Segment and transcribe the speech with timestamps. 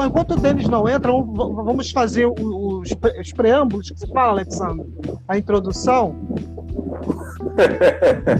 [0.00, 2.90] Bom, enquanto o Denis não entra, vamos fazer os,
[3.20, 4.86] os preâmbulos que você fala, Alexandre,
[5.28, 6.16] a introdução.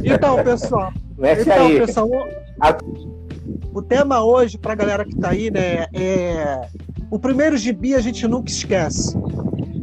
[0.02, 0.92] Então, pessoal.
[1.18, 1.78] então, aí.
[1.80, 6.66] pessoal, o, o tema hoje, para a galera que está aí, né, é
[7.10, 9.14] o primeiro gibi a gente nunca esquece.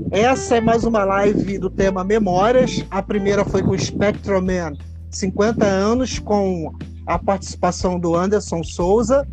[0.10, 2.84] Essa é mais uma live do tema Memórias.
[2.90, 4.74] A primeira foi com o Spectrum Man,
[5.12, 6.74] 50 anos, com
[7.08, 9.26] a participação do Anderson Souza.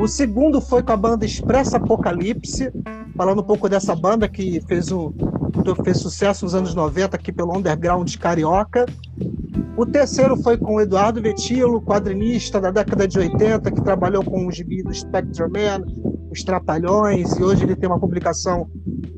[0.00, 2.72] O segundo foi com a banda Expressa Apocalipse,
[3.16, 4.88] falando um pouco dessa banda que fez,
[5.84, 8.84] fez sucesso nos anos 90 aqui pelo underground carioca.
[9.76, 14.46] O terceiro foi com o Eduardo Vetilo, quadrinista da década de 80, que trabalhou com
[14.46, 15.84] o gibi do Spectrum Man,
[16.30, 18.68] os Trapalhões, e hoje ele tem uma publicação,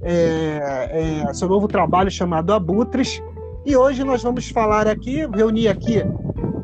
[0.02, 3.22] é, é, seu novo trabalho chamado Abutres.
[3.64, 6.02] E hoje nós vamos falar aqui, reunir aqui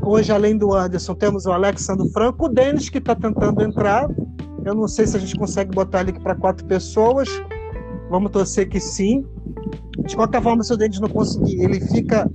[0.05, 4.11] Hoje, além do Anderson, temos o Alexandre Franco, o Denis, que está tentando entrar.
[4.65, 7.29] Eu não sei se a gente consegue botar ele aqui para quatro pessoas.
[8.11, 9.25] Vamos torcer que sim.
[10.07, 12.31] De qualquer forma, se o Denis não conseguir, ele fica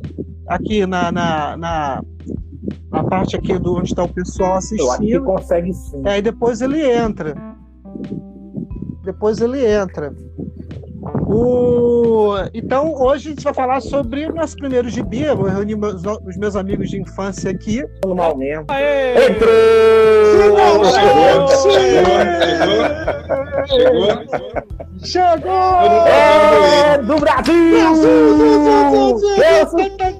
[0.47, 2.03] aqui na, na, na,
[2.89, 4.87] na parte aqui do onde está o pessoal assistindo.
[4.87, 6.01] Eu acho que consegue sim.
[6.05, 7.35] É, e depois ele entra.
[9.03, 10.15] Depois ele entra.
[11.27, 12.35] O...
[12.53, 15.23] Então, hoje a gente vai falar sobre o nosso primeiro gibi.
[15.23, 17.83] Eu vou reunir meus, os meus amigos de infância aqui.
[18.05, 18.65] Mal mesmo.
[19.29, 19.53] Entrou!
[20.85, 21.47] Chegou!
[23.67, 24.07] Chegou!
[25.03, 26.07] Chegou!
[26.07, 27.77] É do Brasil!
[29.37, 30.16] Brasil!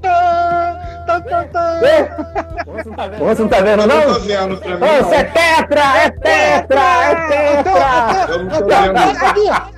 [3.20, 4.02] Você não tá vendo, não?
[4.02, 5.03] Eu tô vendo pra mim.
[5.03, 5.97] Você é tetra!
[5.97, 6.81] É tetra!
[6.81, 8.25] É tetra!
[8.30, 8.97] Eu não tô vendo.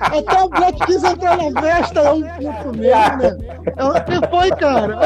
[0.00, 3.36] Até o Black quis entrar na festa, é um puto mesmo, né?
[3.78, 4.98] O que foi, cara?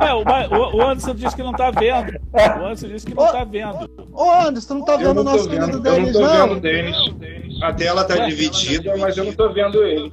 [0.00, 2.18] É, o, o Anderson disse que não tá vendo.
[2.32, 3.90] O Anderson disse que não tá vendo.
[4.12, 6.22] Ô, Anderson, não tá vendo o nosso querido Denis, não?
[6.22, 7.62] Eu não tô vendo o Denis.
[7.62, 10.12] A tela tá dividida, mas eu não tô vendo ele.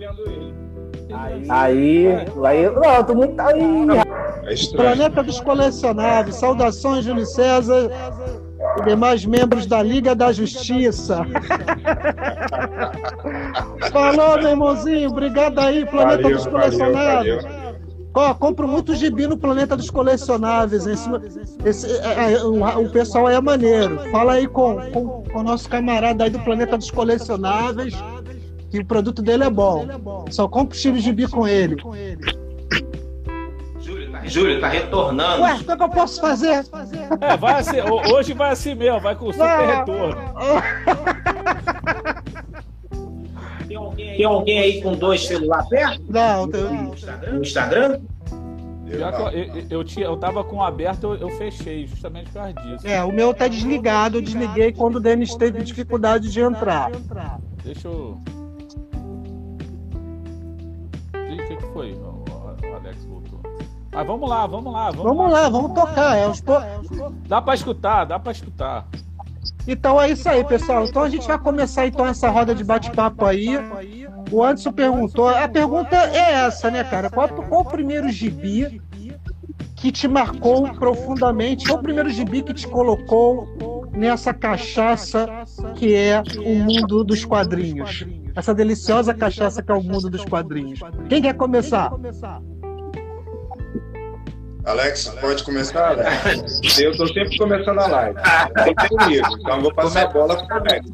[1.49, 2.07] Aí,
[2.43, 3.87] aí, não, tô muito aí.
[4.45, 7.89] É Planeta dos Colecionáveis, saudações, Júlio César
[8.77, 11.25] e demais membros da Liga da Justiça.
[13.91, 17.41] Falou, meu irmãozinho, obrigado aí, Planeta valeu, dos Colecionáveis.
[17.41, 17.73] Valeu, valeu.
[18.15, 20.85] Ó, compro muito gibi no Planeta dos Colecionáveis.
[20.85, 21.09] Esse,
[21.65, 23.99] esse, é, é, o, o, pessoal é maneiro.
[24.11, 27.95] Fala aí com, com, com o nosso camarada aí do Planeta dos Colecionáveis
[28.73, 29.85] que o produto dele é bom.
[30.31, 31.75] Só compra o de gibi com ele.
[34.25, 35.43] Júlio, tá retornando.
[35.43, 36.65] Ué, o que, é que eu posso fazer?
[37.21, 37.77] É, vai assim,
[38.11, 39.67] hoje vai assim mesmo, vai com o super Não.
[39.67, 40.21] retorno.
[43.67, 46.03] Tem alguém, tem alguém aí com dois celulares perto?
[46.09, 46.63] Não, tem...
[46.63, 47.31] no Instagram?
[47.31, 47.99] No Instagram?
[48.87, 52.87] Eu, eu, eu, tinha, eu tava com aberto, eu, eu, fechei, justamente por causa disso.
[52.87, 56.91] É, o meu tá desligado, eu desliguei quando o Denis teve dificuldade de entrar.
[57.63, 58.19] Deixa eu.
[61.73, 61.93] Foi?
[61.93, 63.39] O Alex voltou.
[63.91, 64.91] Mas vamos lá, vamos lá.
[64.91, 66.17] Vamos, vamos lá, vamos tocar.
[66.17, 66.41] É, os...
[67.27, 68.87] Dá para escutar, dá para escutar.
[69.67, 70.85] Então é isso aí, pessoal.
[70.85, 73.57] Então a gente vai começar então essa roda de bate-papo aí.
[74.31, 75.29] O Anderson perguntou.
[75.29, 77.09] A pergunta é essa, né, cara?
[77.09, 78.81] Qual, qual o primeiro gibi
[79.75, 81.67] que te marcou profundamente?
[81.67, 85.27] Qual o primeiro gibi que te colocou nessa cachaça
[85.75, 88.05] que é o mundo dos quadrinhos?
[88.35, 90.79] Essa deliciosa cachaça que é o mundo dos quadrinhos.
[91.09, 91.91] Quem quer começar?
[94.65, 96.79] Alex, pode começar, Alex?
[96.79, 98.19] Eu estou sempre começando a live.
[99.11, 100.89] Isso, então vou passar a bola para o Alex.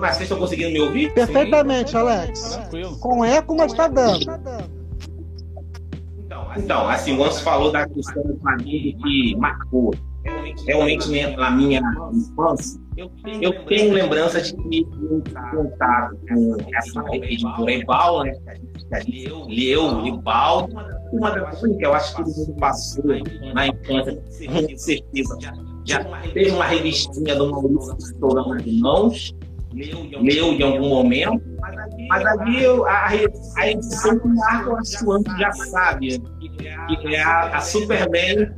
[0.00, 1.14] Mas vocês estão conseguindo me ouvir?
[1.14, 2.60] Perfeitamente, Alex.
[3.00, 4.26] Com eco, mas está dando.
[6.56, 9.94] Então, assim, o Anso falou da questão do família que marcou
[10.66, 11.80] realmente na minha
[12.12, 12.80] infância,
[13.40, 14.84] eu tenho lembrança de ter
[15.50, 18.32] contato com essa editora Ebal, né?
[19.48, 20.68] Leu, Libal,
[21.12, 23.04] uma das coisas que eu acho que mundo passou
[23.54, 25.38] na infância, com certeza.
[25.84, 26.04] Já
[26.34, 29.34] teve uma revistinha do Maurício Pistola nas mãos,
[29.74, 31.42] leu em algum momento,
[32.08, 33.08] mas ali eu, a,
[33.56, 36.22] a edição que marca, eu acho que o já sabe,
[37.00, 38.50] que é a, a Superman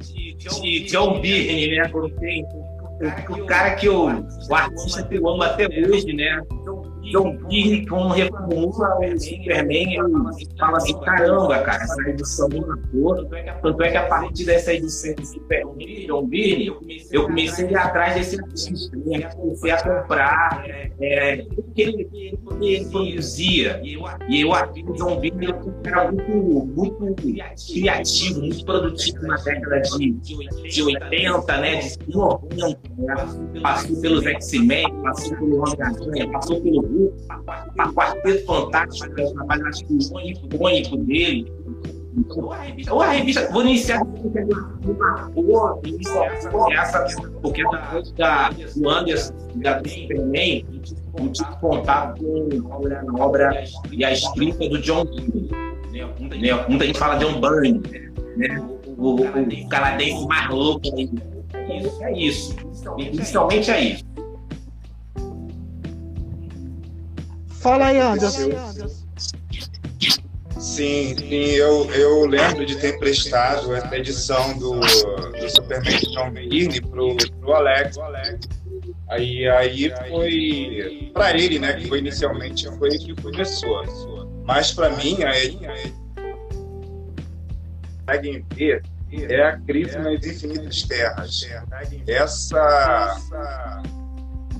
[0.00, 1.88] de John Byrne, né?
[1.88, 4.06] Quando tem o, o cara que eu,
[4.48, 6.42] o artista que eu amo até hoje, né?
[6.64, 13.24] John Byrne, quando reformula o Superman, ele fala assim, caramba, cara, essa edição me matou.
[13.62, 16.72] Tanto é que a partir dessa edição do Superman, John Byrne,
[17.10, 19.22] eu comecei a ir atrás desse artista, né?
[19.34, 20.64] comecei a comprar
[21.00, 22.08] é, o que ele,
[22.60, 23.80] ele, produzia.
[23.82, 25.54] E eu acho que o John Byrne
[25.84, 27.14] era muito, muito
[27.72, 33.60] criativo, muito produtivo na década de, de 80, né, de 90, né?
[33.62, 37.14] passou pelos X-Men, passou pelo Homem-Aranha, passou pelo Hulk,
[37.78, 41.52] a Quarteto Fantástico, é o trabalho acho que icônico dele.
[42.90, 44.04] Ou a revista, vou iniciar
[45.34, 46.32] boa, iniciar
[46.72, 47.04] essa,
[47.42, 47.62] porque
[48.16, 50.64] da, do Anderson, da do Superman,
[51.18, 55.50] eu tive contato com a obra e a escrita do John King.
[55.92, 56.66] Né?
[56.68, 57.82] Muita gente fala John Byrne,
[58.36, 58.64] né?
[58.96, 61.10] o, o, o canadense mais louco aí.
[62.02, 62.54] É isso.
[62.98, 64.04] Inicialmente é isso.
[67.64, 68.50] Fala aí, Anderson.
[70.58, 76.78] Sim, sim, eu, eu lembro de ter emprestado essa edição do, do Superman John Byrne
[76.82, 77.96] pro, pro Alex.
[79.08, 83.82] Aí, aí foi para ele, né, que foi inicialmente foi que começou.
[84.44, 85.58] Mas para mim, aí
[88.06, 91.48] conseguem ver é a crise nas infinitas terras.
[92.06, 93.16] Essa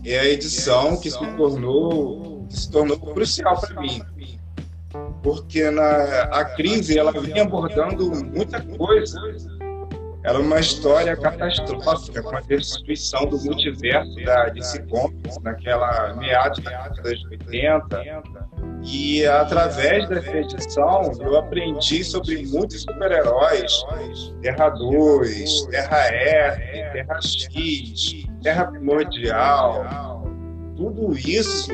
[0.06, 4.02] é a edição que se tornou se tornou crucial para mim
[5.22, 9.18] porque na, a crise ela vinha abordando muita coisa.
[10.22, 16.70] Era uma história catastrófica com a destruição do multiverso da DC Comics naquela meados da
[16.70, 18.22] década de 80.
[18.82, 23.84] E através dessa edição eu aprendi sobre muitos super-heróis:
[24.40, 30.24] Terra 2, Terra F, Terra X, Terra Primordial.
[30.76, 31.70] Tudo isso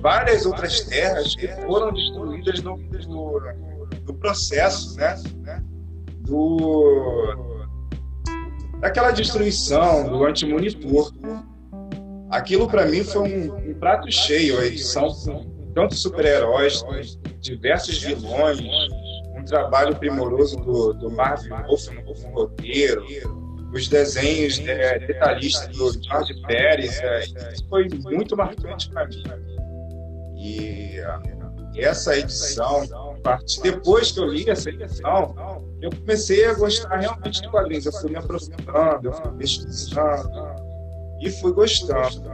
[0.00, 3.40] várias outras terras que foram destruídas no, no,
[4.06, 5.16] no processo, né?
[6.20, 7.64] Do,
[8.80, 11.12] daquela destruição do antimonitor.
[12.30, 16.84] Aquilo para mim foi um, um, prato cheio, a edição com tantos super-heróis,
[17.40, 18.60] diversos vilões,
[19.34, 23.02] um trabalho primoroso do, do Marvin Wolf no, no roteiro,
[23.72, 27.20] os desenhos é, detalhistas do George Pérez, é,
[27.52, 29.22] isso foi muito marcante para mim.
[30.38, 31.00] E
[31.76, 32.86] essa edição,
[33.62, 35.34] depois que eu li essa edição,
[35.82, 37.86] eu comecei a gostar realmente de quadrinhos.
[37.86, 40.30] Eu fui me aprofundando, eu fui pesquisando
[41.20, 42.30] e fui gostando.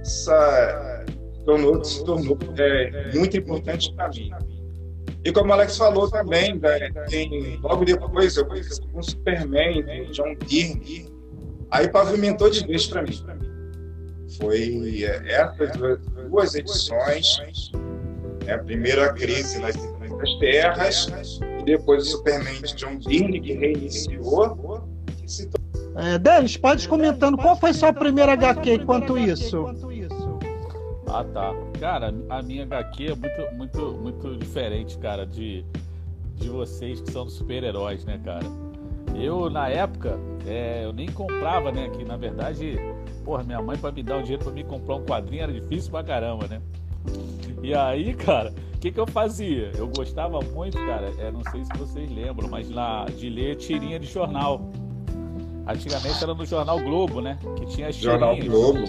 [0.00, 1.04] Essa
[1.44, 4.30] tornou, se tornou é, muito importante para mim.
[5.24, 9.82] E como o Alex falou também, né, tem, logo depois eu conheci com o Superman,
[9.82, 11.08] né, John Byrne,
[11.70, 13.24] aí pavimentou de vez para mim.
[14.40, 15.98] Foi é, essas duas,
[16.28, 17.38] duas edições.
[18.46, 23.52] É a primeira crise nas Infinitas Terras e depois o Superman de John Byrne, que
[23.54, 24.86] reiniciou.
[25.16, 25.48] Que se...
[25.96, 29.64] é, Denis, pode comentando qual foi sua primeira HQ enquanto isso?
[31.06, 31.54] Ah, tá.
[31.78, 35.64] Cara, a minha HQ é muito, muito, muito diferente, cara, de,
[36.36, 38.44] de vocês que são super-heróis, né, cara?
[39.14, 41.88] Eu, na época, é, eu nem comprava, né?
[41.88, 42.78] Que na verdade,
[43.24, 45.52] porra, minha mãe para me dar o um dinheiro para me comprar um quadrinho era
[45.52, 46.60] difícil pra caramba, né?
[47.62, 49.70] E aí, cara, o que, que eu fazia?
[49.76, 53.98] Eu gostava muito, cara, é, não sei se vocês lembram, mas lá de ler tirinha
[53.98, 54.70] de jornal.
[55.66, 57.38] Antigamente era no Jornal Globo, né?
[57.56, 58.80] Que tinha as Jornal Globo.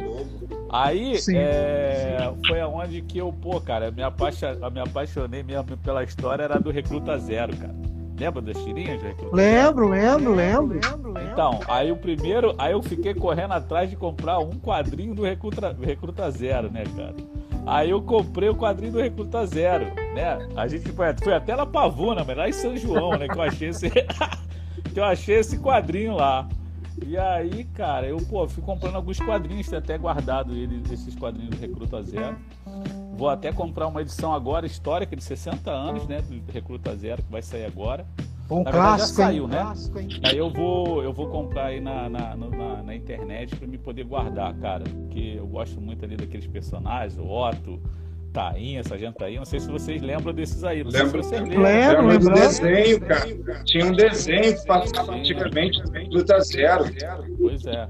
[0.70, 6.44] Aí é, foi aonde que eu, pô, cara, me, apaixonei, me apaixonei mesmo pela história,
[6.44, 7.85] era do Recruta Zero, cara.
[8.18, 10.80] Lembra das tirinhas de Recruta Lembro, lembro, lembro.
[11.32, 15.76] Então, aí o primeiro, aí eu fiquei correndo atrás de comprar um quadrinho do Recruta,
[15.82, 17.16] Recruta Zero, né, cara?
[17.66, 20.48] Aí eu comprei o quadrinho do Recruta Zero, né?
[20.56, 23.28] A gente foi, foi até na Pavuna, mas lá em São João, né?
[23.28, 23.90] Que eu achei esse,
[24.94, 26.48] que eu achei esse quadrinho lá.
[27.06, 31.56] E aí, cara, eu, pô, fui comprando alguns quadrinhos, tenho até guardado ele, esses quadrinhos
[31.56, 32.38] do Recruta Zero.
[33.18, 36.22] Vou até comprar uma edição agora histórica de 60 anos, né?
[36.22, 38.06] Do Recruta Zero, que vai sair agora.
[38.50, 39.50] Um na clássico, já saiu, hein?
[39.50, 39.62] né?
[39.62, 43.78] Clássico, aí eu vou, eu vou comprar aí na, na, na, na internet para me
[43.78, 44.84] poder guardar, cara.
[44.84, 47.82] Porque eu gosto muito ali daqueles personagens, o Otto,
[48.34, 49.40] Tainha, Sargento Tainha.
[49.40, 50.84] Não sei se vocês lembram desses aí.
[50.84, 51.64] Não lembro, se vocês lembram.
[51.64, 53.64] Lembro, lembro do desenho, cara.
[53.64, 56.84] Tinha um desenho que passava antigamente também, Luta Zero.
[57.40, 57.88] Pois é.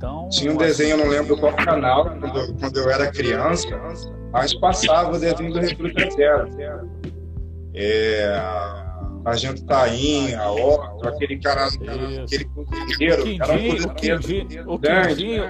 [0.00, 0.30] Então.
[0.30, 3.68] Tinha um desenho, eu não lembro qual canal, quando, quando eu era criança,
[4.32, 6.48] mas passava o desenho do Recruta Zero.
[7.74, 8.80] É.
[9.22, 15.44] Sargento Tainha, Otto, aquele cara, aquele cozinheiro, o Quindinho, o Quindinho,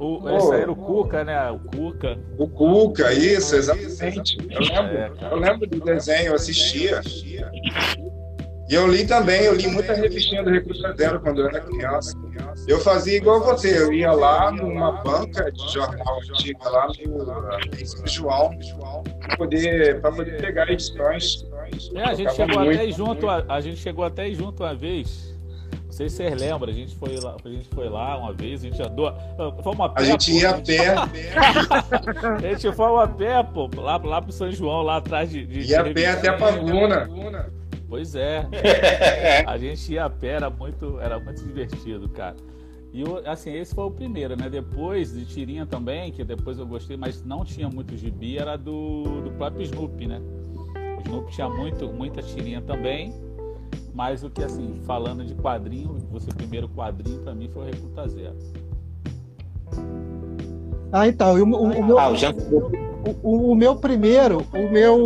[0.00, 1.50] O, esse aí era o Cuca, né?
[1.52, 2.18] O Cuca.
[2.36, 4.36] O Cuca, isso, exatamente.
[4.50, 7.00] Eu lembro, é, eu lembro do desenho, eu assistia.
[8.68, 12.16] E eu li também, eu li muita revistinha do Recruta Zero quando eu era criança.
[12.66, 18.06] Eu fazia igual você, eu ia lá numa banca de jornal antiga lá no São
[18.06, 18.50] João,
[19.20, 21.44] para poder, poder pegar edições.
[21.94, 25.32] É, a gente chegou muito, até junto, a, a, gente chegou até junto uma vez.
[25.84, 28.64] Não sei se vocês lembram, a gente foi lá, a gente foi lá uma vez,
[28.64, 29.12] a gente andou.
[29.62, 30.02] Fomos a pé.
[30.02, 30.94] A gente ia a pé.
[30.94, 35.44] a gente foi a pé, pô, lá, lá pro São João, lá atrás de.
[35.44, 37.08] de ia a pé até a Pavuna.
[37.92, 38.48] Pois é.
[39.46, 42.36] a gente ia a pé, era muito, era muito divertido, cara.
[42.90, 44.48] E assim, esse foi o primeiro, né?
[44.48, 49.20] Depois de Tirinha também, que depois eu gostei, mas não tinha muito gibi, era do,
[49.20, 50.22] do próprio Snoopy, né?
[50.96, 53.12] O Snoopy tinha muito, muita tirinha também.
[53.92, 58.08] Mas o que assim, falando de quadrinho, você primeiro quadrinho para mim foi o Recruta
[58.08, 58.38] Zero.
[60.90, 61.98] Ah, então, o, o, o meu.
[61.98, 62.32] Ah, já...
[63.22, 64.96] O, o, meu primeiro, o meu,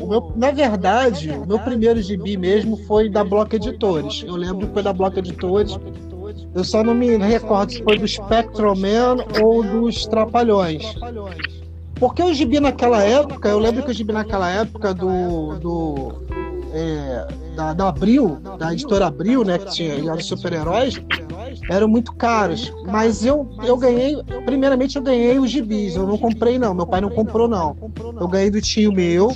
[0.00, 4.24] o meu, na verdade, o meu primeiro gibi mesmo foi da Block Editores.
[4.26, 5.76] Eu lembro que foi da Block Editores.
[6.54, 10.84] Eu só não me recordo se foi do Spectrum Man ou dos Trapalhões.
[11.96, 16.12] Porque o gibi naquela época, eu lembro que o gibi naquela época do, do
[16.72, 21.00] é, da, da Abril, da editora Abril, né, que tinha dos super-heróis,
[21.70, 22.72] eram muito caros.
[22.86, 27.00] Mas eu, eu ganhei, primeiramente eu ganhei os gibis, eu não comprei não, meu pai
[27.00, 27.76] não comprou não.
[28.20, 29.28] Eu ganhei do tio meu,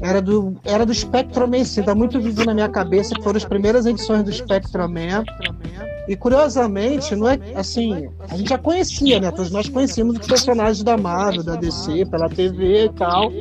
[0.00, 3.36] era do, era do Spectrum Man, sim, tá muito vivo na minha cabeça, que foram
[3.36, 5.24] as primeiras edições do Spectrum Man.
[6.06, 9.30] E curiosamente, não é assim, a gente já conhecia, né?
[9.30, 13.32] Todos nós conhecíamos os personagens da Marvel, da DC, pela TV e tal.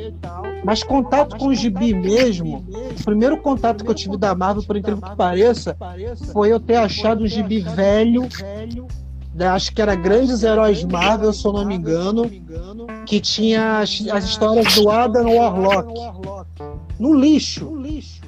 [0.63, 2.65] Mas contato com o gibi mesmo,
[2.99, 5.75] o primeiro contato que eu tive da Marvel, por incrível que pareça,
[6.31, 8.29] foi eu ter achado um gibi velho,
[9.35, 12.29] né, acho que era Grandes Heróis Marvel, se eu não me engano,
[13.05, 15.93] que tinha as, as histórias do Adam Warlock.
[16.99, 17.65] No lixo.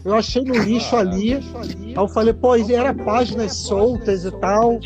[0.06, 1.34] Eu achei no lixo ali.
[1.34, 4.80] Aí eu falei, pô, era páginas soltas e tal.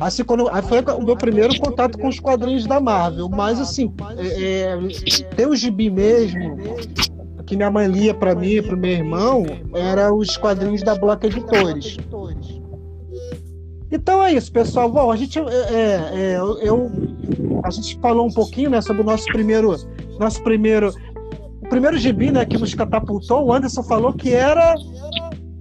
[0.00, 3.28] Assim, quando, aí foi o meu primeiro contato com os quadrinhos da Marvel.
[3.28, 6.56] Mas, assim, é, é, tem o gibi mesmo,
[7.44, 10.94] que minha mãe lia para mim e para o meu irmão, era os quadrinhos da
[10.94, 11.98] Block Editores.
[13.90, 14.88] Então é isso, pessoal.
[14.88, 16.90] Bom, a gente, é, é, é eu,
[17.64, 19.74] a gente falou um pouquinho né, sobre o nosso primeiro,
[20.18, 20.94] nosso primeiro,
[21.68, 23.46] primeiro gibi né, que nos catapultou.
[23.46, 24.74] O Anderson falou que era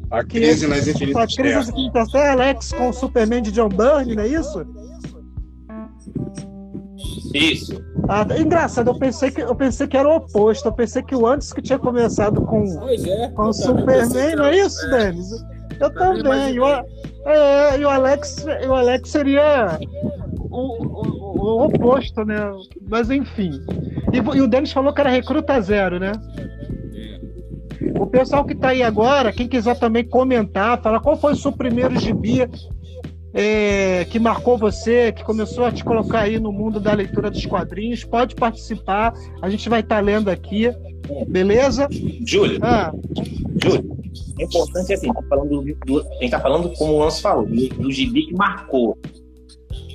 [0.09, 3.69] a crise nas infinitas A crise nas infinitas terras, Alex com o Superman de John
[3.69, 4.65] Byrne, não é isso?
[7.33, 7.83] Isso.
[8.07, 10.67] Ah, engraçado, eu pensei, que, eu pensei que era o oposto.
[10.67, 14.57] Eu pensei que o antes que tinha começado com, é, com o Superman, não é
[14.57, 15.11] isso, é.
[15.11, 15.27] Denis?
[15.79, 16.55] Eu também.
[16.55, 16.65] E o,
[17.25, 19.77] é, e o Alex, o Alex seria
[20.49, 22.51] o, o, o, oposto, né?
[22.89, 23.51] Mas enfim.
[24.17, 26.11] E, o Denis falou que era recruta zero, né?
[27.99, 31.51] O pessoal que está aí agora, quem quiser também comentar, falar qual foi o seu
[31.51, 32.47] primeiro gibi
[33.33, 37.45] é, que marcou você, que começou a te colocar aí no mundo da leitura dos
[37.45, 39.13] quadrinhos, pode participar.
[39.41, 40.71] A gente vai estar tá lendo aqui,
[41.27, 41.87] beleza?
[42.25, 42.57] Júlio.
[42.63, 42.91] Ah.
[43.63, 43.97] Júlio,
[44.39, 45.49] é importante assim, tá falando
[45.85, 48.97] do, a gente está falando, como o Lance falou, do, do gibi que marcou.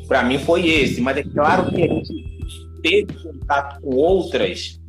[0.07, 2.32] Para mim foi esse, mas é claro que a gente
[2.83, 4.81] teve contato com outras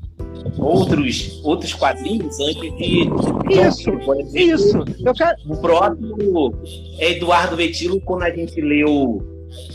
[0.57, 3.09] outros, outros quadrinhos antes de.
[3.49, 3.89] Isso,
[4.33, 4.83] isso.
[5.05, 5.37] Eu quero...
[5.47, 6.53] O próprio
[6.99, 9.21] Eduardo Vetilo, quando a gente leu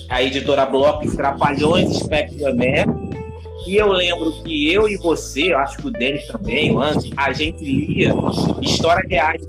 [0.09, 3.08] a editora Block Trapalhões Spectrum Man,
[3.69, 7.35] e eu lembro que eu e você, acho que o Denis também, o Andy, a
[7.35, 8.15] gente lia
[8.63, 9.43] histórias reais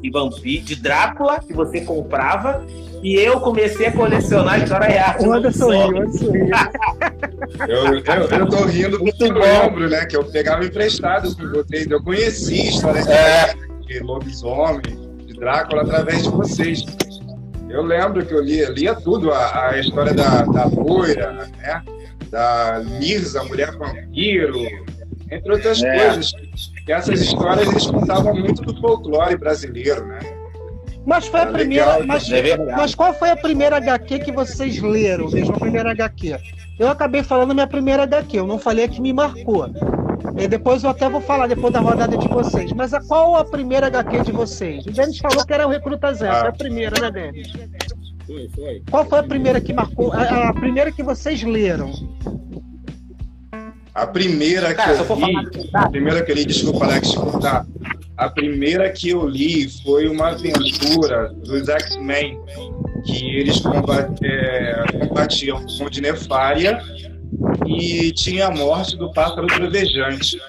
[0.00, 2.64] de vampiro, de Drácula, que você comprava,
[3.02, 5.14] e eu comecei a colecionar história real.
[5.20, 6.46] O Anderson riu, Anderson riu.
[7.68, 10.06] Eu, eu, eu tô rindo porque eu lembro, né?
[10.06, 11.88] Que eu pegava emprestado com vocês.
[11.88, 13.54] Eu conheci histórias é.
[13.86, 14.82] de lobisomem,
[15.26, 16.84] de Drácula, através de vocês.
[17.68, 21.82] Eu lembro que eu lia, lia tudo, a, a história da, da loira, né?
[22.34, 24.58] Da Lisa, mulher vampiro,
[25.30, 25.98] entre outras é.
[25.98, 26.32] coisas.
[26.84, 30.18] E essas histórias eles contavam muito do folclore brasileiro, né?
[31.06, 31.98] Mas foi a primeira.
[31.98, 35.30] Legal, mas, é mas qual foi a primeira HQ que vocês leram?
[35.30, 36.36] Mesmo a primeira HQ?
[36.76, 39.70] Eu acabei falando minha primeira HQ, eu não falei a que me marcou.
[40.36, 42.72] E depois eu até vou falar depois da rodada de vocês.
[42.72, 44.84] Mas a, qual a primeira HQ de vocês?
[44.86, 46.40] O Denis falou que era o Recruta Zero, ah.
[46.40, 47.52] foi a primeira, né, Denis?
[48.26, 48.82] Foi, foi.
[48.90, 50.12] Qual foi a primeira que marcou?
[50.12, 51.92] A, a primeira que vocês leram?
[53.94, 55.34] A primeira Cara, que eu li,
[55.72, 57.64] a primeira que eu li, desculpa, Alex, escutar.
[58.16, 62.40] A primeira que eu li foi uma aventura dos X-Men
[63.04, 66.82] que eles combat, é, combatiam com de nefária
[67.66, 70.40] e tinha a morte do pássaro trovejante.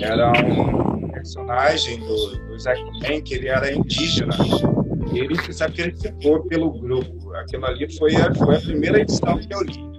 [0.00, 4.34] Era um personagem do, do X-Men que ele era indígena.
[5.12, 7.32] Ele se sacrificou pelo grupo.
[7.34, 9.94] Aquilo ali foi a, foi a primeira edição que eu li.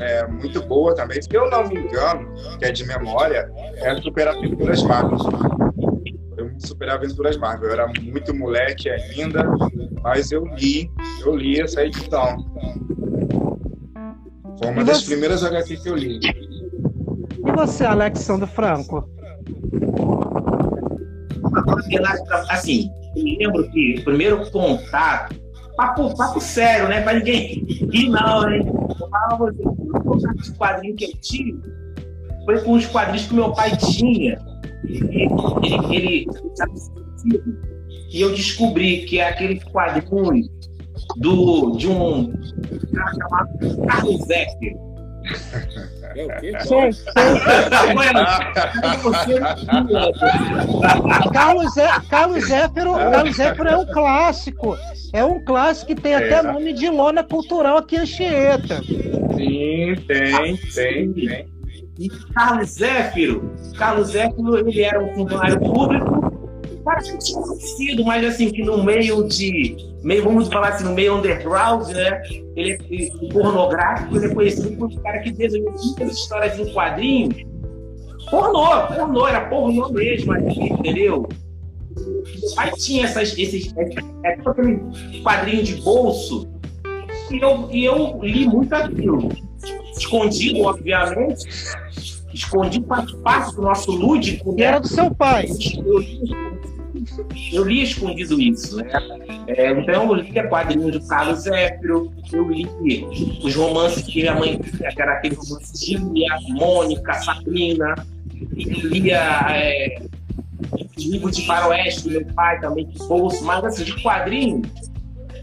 [0.00, 1.20] É, muito boa também.
[1.20, 5.18] Se eu não me engano, que é de memória, é Super Aventuras Marvel.
[5.18, 7.68] Foi um Super Aventuras Marvel.
[7.68, 9.44] Eu era muito moleque ainda,
[10.02, 10.90] mas eu li,
[11.20, 12.44] eu li essa edição.
[14.58, 15.10] Foi uma e das você...
[15.10, 16.18] primeiras HQ que eu li.
[17.46, 19.06] E você, Alexandre Franco?
[22.48, 25.34] Assim, eu lembro que o primeiro contato,
[25.76, 27.02] papo, papo sério, né?
[27.02, 28.66] Pra ninguém rir, não, hein?
[28.66, 29.79] Eu falava assim,
[30.10, 31.60] o contato de quadrinho que eu tive
[32.44, 34.38] foi com os quadrinhos que meu pai tinha.
[34.84, 35.28] Ele,
[35.62, 36.26] ele, ele
[38.10, 40.48] e eu descobri que é aquele quadrinho
[41.16, 42.32] do, de um
[42.92, 44.89] cara chamado Carlos Zéfiro.
[46.14, 46.52] É o quê?
[46.66, 47.02] Sim, sim.
[51.32, 54.76] Carlos, Zé, Carlos, Zéfiro, Carlos Zéfiro é um clássico.
[55.12, 56.16] É um clássico que tem é.
[56.16, 58.82] até nome de lona cultural aqui em Anchieta.
[59.36, 61.50] Sim, tem, tem, tem.
[61.98, 66.19] E Carlos Zéfiro, Carlos Zéfiro, ele era um funcionário público
[66.84, 69.76] cara que tinha conhecido, mas assim, que no meio de.
[70.02, 72.22] Meio, vamos falar assim, no meio underground, né?
[72.56, 77.44] Ele pornográfico, ele é conhecido por um cara que desenhou muitas histórias em quadrinhos.
[78.30, 81.28] Pornô, pornô, era pornô mesmo entendeu?
[82.56, 83.74] Aí tinha essas, esses.
[83.76, 84.80] É, é, tipo aquele
[85.22, 86.48] quadrinho de bolso.
[87.30, 89.28] E eu, e eu li muito aquilo.
[89.96, 91.44] Escondido, obviamente
[92.32, 94.54] escondi parte do nosso lúdico.
[94.58, 95.46] E era do seu pai.
[97.52, 98.90] Eu li, escondido isso, né?
[99.46, 102.66] É, então eu li quadrinhos do Carlos Zéfiro, eu li
[103.42, 107.94] os romances que minha mãe que era aquele romance de Lia, Mônica, Sabrina,
[108.34, 110.02] eu lia é,
[110.98, 114.68] livros de faroeste do meu pai também, de bolso, mas assim, de quadrinhos,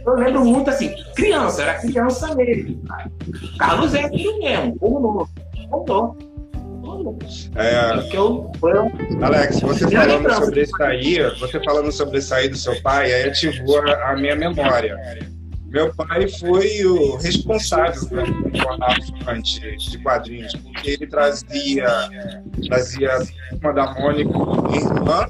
[0.06, 2.82] eu lembro muito assim, criança, era criança mesmo.
[3.58, 5.30] Carlos Zéfiro mesmo, como novo,
[5.70, 6.27] como novo.
[7.56, 7.94] É,
[9.22, 13.30] Alex, você falando sobre isso aí, você falando sobre isso aí do seu pai, aí
[13.30, 14.98] ativou a, minha memória.
[15.68, 18.94] Meu pai foi o responsável por um jornal
[19.78, 21.86] de quadrinhos, porque ele trazia,
[22.68, 23.10] trazia
[23.62, 25.30] uma da Mônica, minha irmã,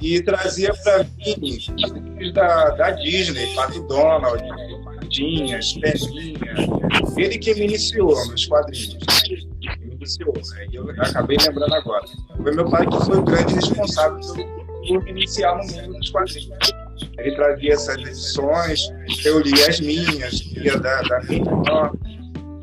[0.00, 4.44] e trazia para mim da, da Disney, Pato Donald,
[4.84, 6.38] Patinhas, Pelinha.
[7.16, 8.98] Ele que me iniciou nos quadrinhos
[9.98, 10.32] iniciou.
[10.32, 10.66] Né?
[10.72, 12.04] Eu acabei lembrando agora.
[12.36, 14.20] Foi meu pai que foi o grande responsável
[14.86, 16.58] por, iniciar no mundo dos quadrinhos.
[17.18, 18.80] Ele trazia essas edições,
[19.24, 21.92] eu lia as minhas, lia da, da minha irmã,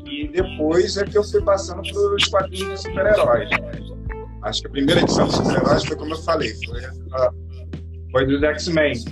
[0.06, 3.48] e depois é que eu fui passando para os quadrinhos de super-heróis.
[4.42, 6.80] Acho que a primeira edição de super-heróis foi como eu falei, foi,
[8.12, 9.04] foi dos X-Men.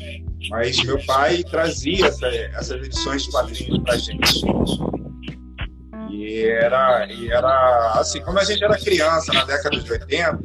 [0.50, 4.44] Mas meu pai trazia essa, essas edições de quadrinhos para gente.
[6.34, 10.38] E era, e era assim, como a gente era criança na década de 80,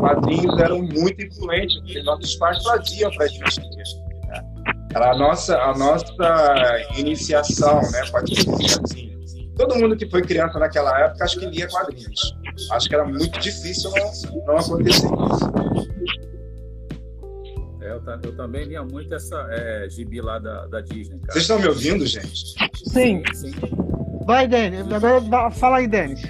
[0.00, 3.60] quadrinhos eram muito influentes, porque nossos pais traziam para a gente.
[3.60, 4.42] Né?
[4.92, 6.12] Era a nossa, a nossa
[6.96, 8.00] iniciação, né?
[8.12, 9.08] Assim.
[9.56, 12.36] Todo mundo que foi criança naquela época acho que lia quadrinhos.
[12.72, 15.50] Acho que era muito difícil não, não acontecer isso.
[17.82, 21.20] É, eu, eu, também lia muito essa é, gibi lá da, da Disney.
[21.20, 21.32] Cara.
[21.34, 22.56] Vocês estão me ouvindo, gente?
[22.84, 23.22] Sim.
[23.32, 23.52] sim.
[24.30, 24.86] Vai, Denis.
[24.92, 26.22] Agora fala aí, Denis.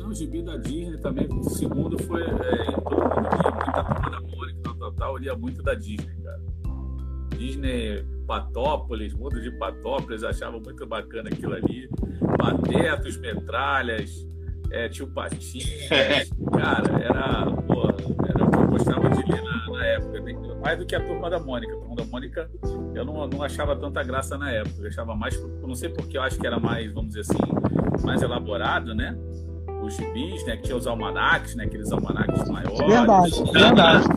[0.00, 2.22] Não, o gibi da Disney também, o segundo foi.
[2.22, 5.12] É, todo mundo lia muita turma da Mônica, tal, tal, tal.
[5.12, 6.40] Eu lia muito da Disney, cara.
[7.36, 11.88] Disney Patópolis, Mundo de Patópolis, achava muito bacana aquilo ali.
[12.36, 14.26] Patetos, metralhas,
[14.72, 15.78] é, tio Patinhas.
[16.52, 17.46] cara, era.
[17.52, 17.84] Pô,
[18.28, 20.20] era gostava de ler na, na época.
[20.20, 20.34] Né?
[20.62, 21.72] Mais do que a turma da Mônica.
[21.72, 22.50] A turma da Mônica
[22.94, 24.82] eu não, não achava tanta graça na época.
[24.82, 28.22] Eu achava mais, não sei porque eu acho que era mais, vamos dizer assim, mais
[28.22, 29.16] elaborado, né?
[29.82, 30.56] Os gibis, né?
[30.56, 31.64] Que tinha os almanacs, né?
[31.64, 32.78] Aqueles almanacs maiores.
[32.78, 34.08] Verdade, verdade.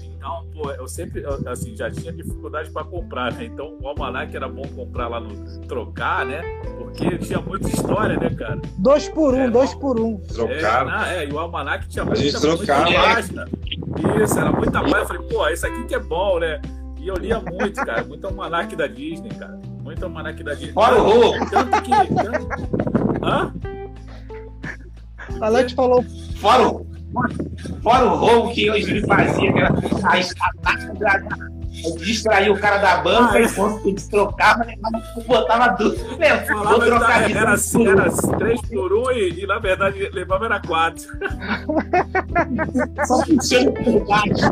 [0.30, 3.46] Então, pô, eu sempre, assim, já tinha dificuldade para comprar, né?
[3.46, 6.40] Então, o almanac era bom comprar lá no trocar, né?
[6.78, 8.60] Porque tinha muita história, né, cara?
[8.78, 10.18] Dois por um, é, dois por um.
[10.18, 11.08] Trocava.
[11.08, 13.48] É, é, e o almanac tinha muita, muita página.
[14.22, 14.98] Isso, era muita página.
[14.98, 16.60] Eu falei, pô, isso aqui que é bom, né?
[16.98, 18.04] E eu lia muito, cara.
[18.04, 19.58] Muito almanac da Disney, cara.
[19.82, 20.72] Muito almanac da Disney.
[20.72, 21.50] Fora o roubo!
[21.50, 21.90] Tanto que.
[21.90, 23.24] Tanto...
[23.24, 23.52] Hã?
[25.40, 26.04] Alex falou.
[26.36, 26.89] Fora o,
[27.82, 29.74] fora o roubo que eu me fazia, que era
[30.08, 30.18] a
[31.98, 34.66] distrair o cara da banca ah, enquanto a gente trocava,
[35.26, 35.76] botava.
[36.18, 36.44] Né?
[36.46, 40.60] Vou trocar de era, assim, era 3 por 1 e, e, na verdade levava era
[40.60, 41.02] 4.
[43.06, 44.44] Só funciona por baixo.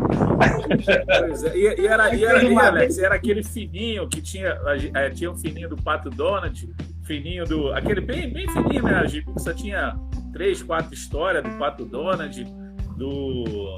[0.87, 4.57] É, e, e, era, e, era, e, Alex, era aquele fininho que tinha,
[4.95, 6.69] é, tinha um fininho do Pato Donald,
[7.03, 7.73] fininho do.
[7.73, 9.03] aquele bem, bem fininho, né?
[9.03, 9.95] A só tinha
[10.39, 12.47] 3, 4 histórias do Pato Donald,
[12.95, 13.77] do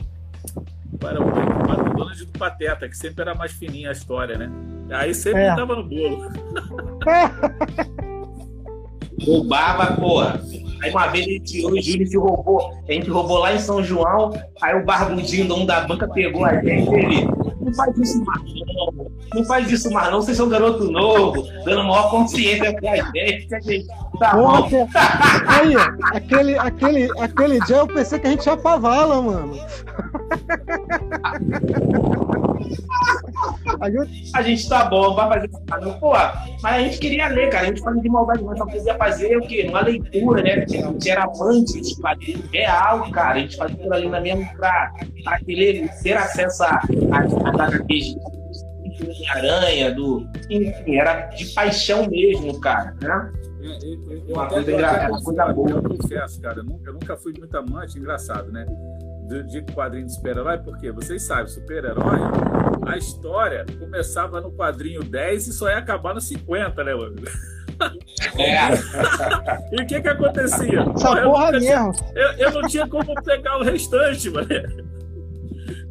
[1.00, 1.26] para o
[1.65, 4.52] Pato Donald do Pateta, que sempre era mais fininha a história, né?
[4.91, 5.56] Aí sempre é.
[5.56, 6.30] tava no bolo.
[9.26, 10.39] Roubava, porra.
[10.84, 12.71] Aí uma vez a gente, eu e o Júlio se roubou.
[12.88, 14.30] A gente roubou lá em São João.
[14.62, 16.93] Aí o barbudinho, dono da banca, pegou a gente.
[16.93, 17.26] Ele,
[17.60, 19.12] não faz isso mais não.
[19.34, 20.21] Não faz isso mais não.
[20.21, 23.56] Vocês são garoto novo, dando maior consciência pra gente.
[23.56, 23.88] A gente
[24.22, 24.70] tá bom.
[25.48, 25.74] Aí,
[26.14, 29.58] aquele, aquele, aquele dia eu pensei que a gente ia pra vala, mano.
[34.34, 36.00] A gente tá bom, vai fazer isso.
[36.00, 36.12] Pô,
[36.62, 37.64] mas a gente queria ler, cara.
[37.64, 39.66] A gente fazia de maldade, mas só queria fazer o quê?
[39.68, 40.64] Uma leitura, né?
[40.64, 43.36] A gente era amante de quadrinhos real, cara.
[43.36, 47.70] A gente fazia aquilo ali na mesma pra, pra querer ter acesso a, a, a
[47.80, 48.16] de
[49.30, 50.28] aranha, do.
[50.50, 53.32] Enfim, era de paixão mesmo, cara, né?
[53.63, 55.10] É, eu, eu, uma coisa, engra...
[55.10, 55.69] coisa boa.
[55.69, 58.65] Eu confesso, cara, eu nunca, eu nunca fui muito amante, engraçado, né?
[59.28, 62.19] De, de quadrinho de super-herói, porque vocês sabem, super-herói,
[62.86, 67.15] a história começava no quadrinho 10 e só ia acabar no 50, né, mano?
[68.38, 68.69] É.
[69.76, 70.82] e o que que acontecia?
[70.95, 71.93] Essa porra mesmo.
[72.15, 74.47] Eu, eu não tinha como pegar o restante, mano.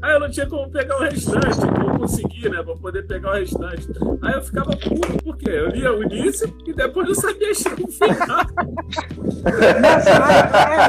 [0.02, 2.62] Aí eu não tinha como pegar o restante, como conseguir, né?
[2.62, 3.88] Pra poder pegar o restante.
[4.22, 8.46] Aí eu ficava puto, porque eu lia o início e depois eu sabia o final.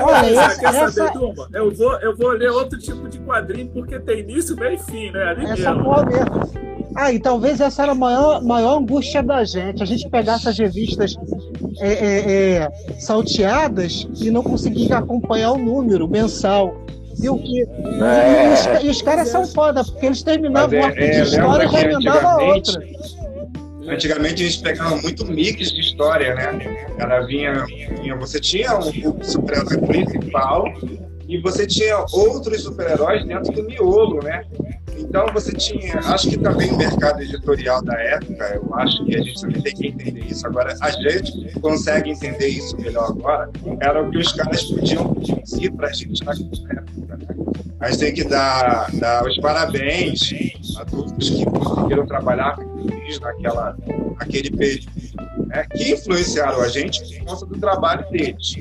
[0.06, 0.92] Mas, quer essa...
[0.92, 1.50] saber, turma?
[1.54, 5.12] Eu vou, eu vou ler outro tipo de quadrinho porque tem início, meio e fim,
[5.12, 5.24] né?
[5.24, 5.84] Ali essa mesmo.
[5.84, 6.72] porra mesmo.
[6.96, 9.82] Ah, e talvez essa era a maior, maior angústia da gente.
[9.82, 11.16] A gente pegar essas revistas
[11.80, 16.76] é, é, é, salteadas e não conseguir acompanhar o número mensal.
[17.20, 17.62] E o que?
[17.62, 17.66] É.
[17.66, 21.72] E, os, e os caras são foda, porque eles terminavam uma é, é, história e
[21.72, 22.84] já emendavam outra.
[23.88, 26.88] Antigamente a gente pegava muito mix de história, né?
[26.98, 27.66] Ela vinha,
[28.02, 30.66] vinha você tinha um super-herói principal
[31.28, 34.44] e você tinha outros super-heróis dentro do miolo, né?
[35.12, 39.22] Então você tinha, acho que também o mercado editorial da época, eu acho que a
[39.22, 40.48] gente também tem que entender isso.
[40.48, 43.50] Agora, a gente consegue entender isso melhor agora,
[43.82, 47.18] era o que os caras podiam dizer para a gente naquela época.
[47.18, 47.88] Né?
[47.90, 50.32] Gente tem que dar, dar os parabéns
[50.78, 52.58] a todos que conseguiram trabalhar
[53.22, 53.76] naquela,
[54.18, 54.92] naquele período
[55.52, 58.56] né, que influenciaram a gente por conta do trabalho deles.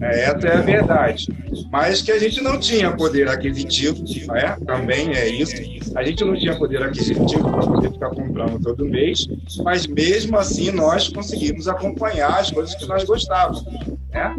[0.00, 1.28] É, essa é a verdade.
[1.70, 4.04] Mas que a gente não tinha poder aquisitivo,
[4.34, 5.54] é, também é isso.
[5.96, 9.26] A gente não tinha poder aquisitivo para poder ficar comprando todo mês,
[9.62, 13.64] mas mesmo assim nós conseguimos acompanhar as coisas que nós gostávamos.
[14.10, 14.36] Né?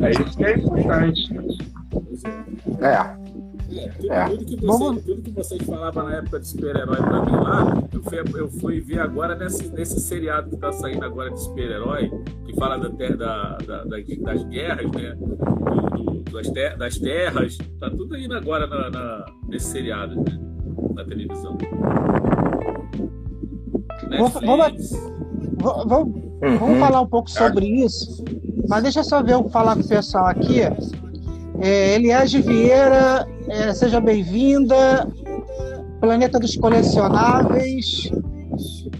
[0.00, 1.30] É isso que é importante.
[2.82, 3.25] É.
[3.66, 4.28] Tudo, é.
[4.28, 8.02] tudo, que você, tudo, que vocês falavam na época de super-herói pra mim lá, eu
[8.02, 12.10] fui, eu fui ver agora nesse, nesse seriado que tá saindo agora de super-herói,
[12.44, 15.14] que fala da terra, da, da, das guerras, né?
[15.14, 17.58] Do, do, das, ter, das, terras.
[17.80, 20.38] Tá tudo indo agora na, na, nesse seriado, né?
[20.94, 21.58] na televisão.
[24.08, 26.78] Vamos, vamos, vamos, uhum.
[26.78, 28.24] falar um pouco sobre isso,
[28.68, 30.60] mas deixa eu só ver eu falar com o pessoal aqui.
[31.60, 35.08] É, Eliage Vieira, é, seja bem-vinda.
[36.00, 38.10] Planeta dos Colecionáveis.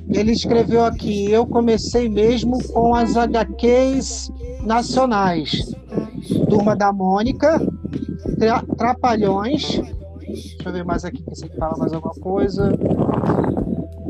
[0.08, 4.30] Ele escreveu aqui: Eu comecei mesmo com as HQs
[4.62, 5.74] nacionais.
[6.48, 7.60] Turma da Mônica,
[8.38, 9.80] Tra Trapalhões.
[10.26, 12.72] Deixa eu ver mais aqui, que você fala mais alguma coisa.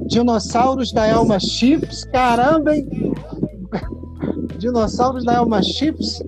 [0.06, 2.04] Dinossauros da Elma Chips.
[2.04, 2.88] Caramba, hein?
[4.58, 6.22] Dinossauros da Elma Chips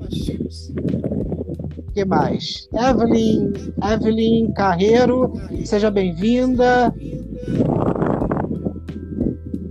[1.98, 2.68] que mais?
[2.72, 5.32] Evelyn, Evelyn Carreiro,
[5.64, 6.94] seja bem-vinda.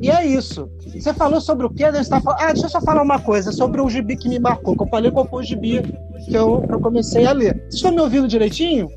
[0.01, 0.69] E é isso.
[0.93, 1.85] Você falou sobre o quê?
[2.09, 4.83] Tá ah, deixa eu só falar uma coisa sobre o gibi que me marcou, que
[4.83, 5.81] eu falei qual foi o gibi
[6.25, 7.53] que eu, que eu comecei a ler.
[7.53, 8.89] Vocês estão me ouvindo direitinho?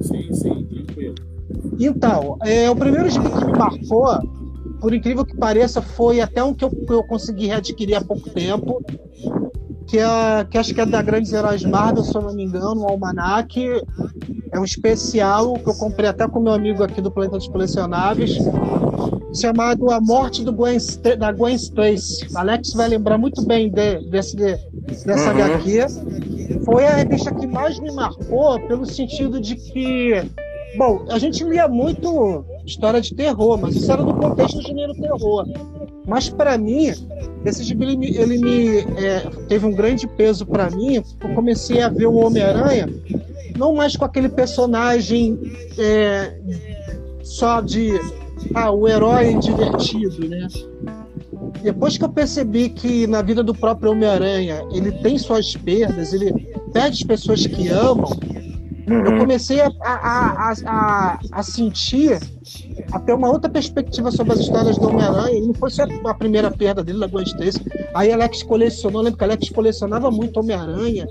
[0.00, 1.14] Sim, sim, tranquilo.
[1.80, 4.06] Então, é, o primeiro gibi que me marcou,
[4.80, 8.30] por incrível que pareça, foi até um que eu, que eu consegui readquirir há pouco
[8.30, 8.80] tempo,
[9.88, 12.82] que, é, que acho que é da Grandes Heróis Marvel, se eu não me engano,
[12.82, 13.58] um almanac.
[14.52, 18.38] É um especial que eu comprei até com meu amigo aqui do Planeta dos Colecionáveis,
[19.34, 20.78] chamado A Morte do Gwen,
[21.18, 22.28] da Gwen Stacy.
[22.34, 24.56] Alex vai lembrar muito bem de, desse, de,
[25.06, 25.42] dessa uhum.
[25.42, 26.64] HQ.
[26.64, 30.22] Foi a revista que mais me marcou, pelo sentido de que,
[30.76, 34.94] bom, a gente lia muito história de terror, mas isso era no contexto do gênero
[34.94, 35.46] terror.
[36.08, 36.90] Mas para mim,
[37.44, 40.96] esse gibi ele, me, ele me é, teve um grande peso para mim.
[40.96, 42.88] Eu comecei a ver o Homem-Aranha
[43.58, 45.38] não mais com aquele personagem
[45.76, 46.38] é,
[47.22, 47.92] só de
[48.54, 50.46] ah, o herói divertido, né?
[51.62, 56.32] Depois que eu percebi que na vida do próprio Homem-Aranha ele tem suas perdas, ele
[56.72, 58.16] perde as pessoas que amam,
[58.86, 59.18] eu uhum.
[59.18, 62.18] comecei a, a, a, a, sentir
[62.92, 65.38] até uma outra perspectiva sobre as histórias do Homem-Aranha.
[65.38, 67.60] E não foi só a primeira perda dele, da Gwen Stacy.
[67.94, 71.06] Aí Alex colecionou, lembro que Alex colecionava muito Homem-Aranha.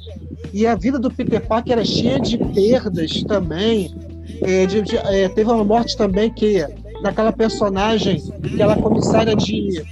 [0.53, 3.93] E a vida do Peter Parker era cheia de perdas também.
[4.41, 6.65] É, de, de, é, teve uma morte também que
[7.01, 8.21] daquela personagem,
[8.53, 9.83] aquela comissária de.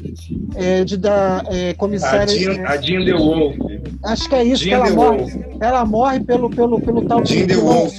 [0.55, 2.23] É, de da é, comissária.
[2.23, 3.55] A Jean, a Jean The Wolf.
[4.03, 5.17] Acho que é isso Jean que ela morre.
[5.17, 5.33] Wolf.
[5.59, 7.25] Ela morre pelo, pelo, pelo tal.
[7.25, 7.93] Jean The Wolf.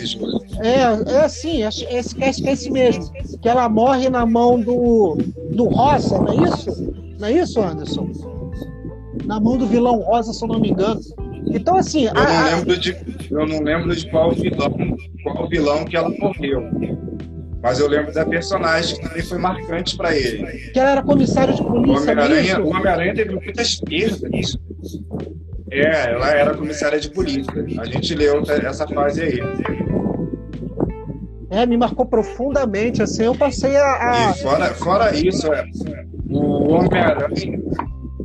[0.60, 3.10] É, é assim, é, é, é esse mesmo.
[3.40, 5.18] Que ela morre na mão do,
[5.50, 6.94] do Rosa, não é isso?
[7.18, 8.10] Não é isso, Anderson?
[9.24, 11.00] Na mão do vilão Rosa, se eu não me engano.
[11.48, 12.04] Então, assim.
[12.04, 12.96] Eu, a, não, lembro de,
[13.30, 16.62] eu não lembro de qual vilão, qual vilão que ela morreu.
[17.62, 20.70] Mas eu lembro da personagem que também foi marcante para ele.
[20.70, 22.12] Que ela era comissária de polícia.
[22.12, 24.58] O Homem-Aranha Homem teve muitas perdas.
[25.78, 27.52] É, ela era comissária de polícia.
[27.78, 29.40] A gente leu essa fase aí.
[31.50, 33.02] É, me marcou profundamente.
[33.02, 34.28] Assim, eu passei a.
[34.28, 34.30] a...
[34.30, 35.64] E fora, fora isso, é,
[36.28, 37.60] o Homem-Aranha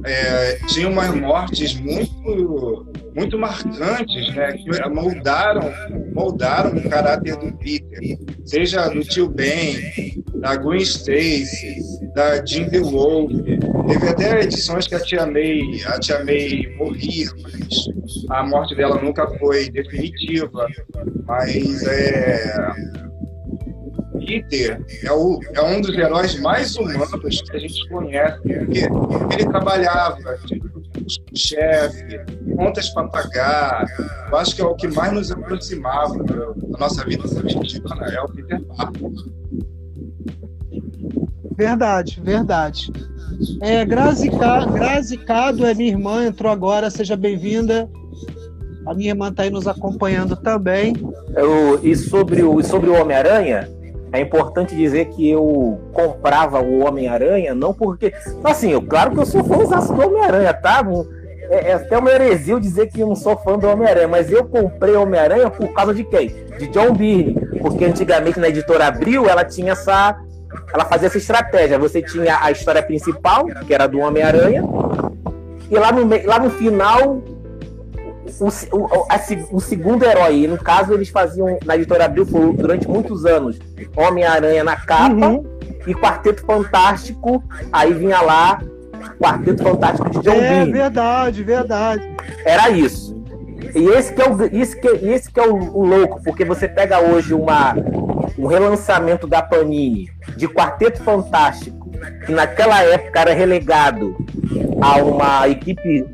[0.04, 5.70] é, tinha umas mortes muito muito marcantes, né, que moldaram,
[6.14, 11.84] moldaram o caráter do Peter, seja do tio Ben, da Gwen Stacy,
[12.14, 13.32] da Jean DeWolf.
[13.88, 17.86] Teve até edições que a tia May, a tia May morria, mas
[18.30, 20.68] a morte dela nunca foi definitiva.
[21.26, 22.74] Mas é,
[24.26, 29.50] Peter é, o, é um dos heróis mais humanos que a gente conhece, porque ele
[29.50, 30.38] trabalhava
[31.36, 32.20] chefe,
[32.56, 33.86] contas para pagar.
[34.30, 38.30] Eu acho que é o que mais nos aproximava da nossa vida cotidiana, é o
[38.30, 39.12] Peter Parker.
[41.62, 42.92] Verdade, verdade.
[43.62, 44.32] É, Grazi,
[44.74, 47.88] Grazi Cado é minha irmã, entrou agora, seja bem-vinda.
[48.88, 50.96] A minha irmã está aí nos acompanhando também.
[51.36, 53.70] Eu, e sobre o, sobre o Homem-Aranha,
[54.12, 58.12] é importante dizer que eu comprava o Homem-Aranha, não porque.
[58.44, 60.84] Assim, eu, claro que eu sou fã do Homem-Aranha, tá?
[61.48, 64.46] É, é até uma heresia dizer que eu não sou fã do Homem-Aranha, mas eu
[64.46, 66.34] comprei Homem-Aranha por causa de quem?
[66.58, 67.36] De John Byrne.
[67.62, 70.20] Porque antigamente na editora Abril ela tinha essa.
[70.74, 71.78] Ela fazia essa estratégia.
[71.80, 74.64] Você tinha a história principal, que era do Homem-Aranha,
[75.70, 77.22] e lá no, lá no final
[78.40, 79.20] o, o, a,
[79.52, 80.48] o, segundo herói.
[80.48, 83.60] No caso, eles faziam na editora Abril durante muitos anos
[83.96, 85.44] Homem-Aranha na capa uhum.
[85.86, 87.44] e Quarteto Fantástico.
[87.72, 88.62] Aí vinha lá
[89.20, 90.72] Quarteto Fantástico de John É Bean.
[90.72, 92.16] verdade, verdade.
[92.46, 93.12] Era isso.
[93.76, 96.68] E esse que é o, esse que, esse que é o, o louco, porque você
[96.68, 97.74] pega hoje uma,
[98.38, 101.90] um relançamento da Panini de Quarteto Fantástico,
[102.26, 104.16] que naquela época era relegado
[104.82, 106.06] a uma equipe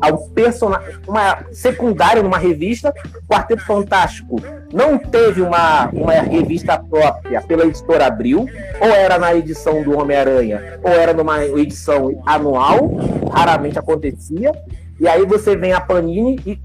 [0.00, 2.92] ao personagem, uma secundária numa revista,
[3.28, 4.36] Quarteto Fantástico
[4.72, 8.46] não teve uma, uma revista própria pela editora Abril,
[8.80, 12.90] ou era na edição do Homem-Aranha, ou era numa edição anual,
[13.32, 14.52] raramente acontecia.
[15.00, 16.58] E aí você vem a Panini e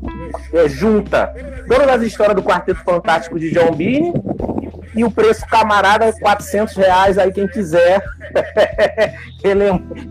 [0.54, 1.34] é, junta
[1.67, 4.13] todas as histórias do Quarteto Fantástico de John Bean
[4.99, 8.03] e o preço camarada é 400 reais aí quem quiser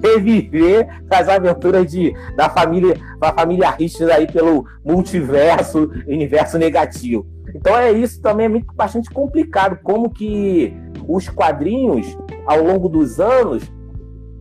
[0.03, 7.27] reviver as aventuras de, da família da família Richards aí pelo multiverso, universo negativo.
[7.55, 10.75] Então é isso também é muito, bastante complicado como que
[11.07, 13.71] os quadrinhos ao longo dos anos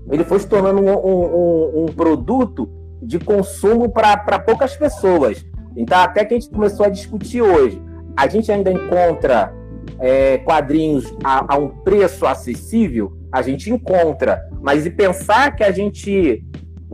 [0.09, 2.69] ele foi se tornando um, um, um produto
[3.01, 5.45] de consumo para poucas pessoas.
[5.75, 7.81] Então até que a gente começou a discutir hoje,
[8.15, 9.56] a gente ainda encontra
[9.99, 14.41] é, quadrinhos a, a, um preço acessível, a gente encontra.
[14.61, 16.43] Mas e pensar que a gente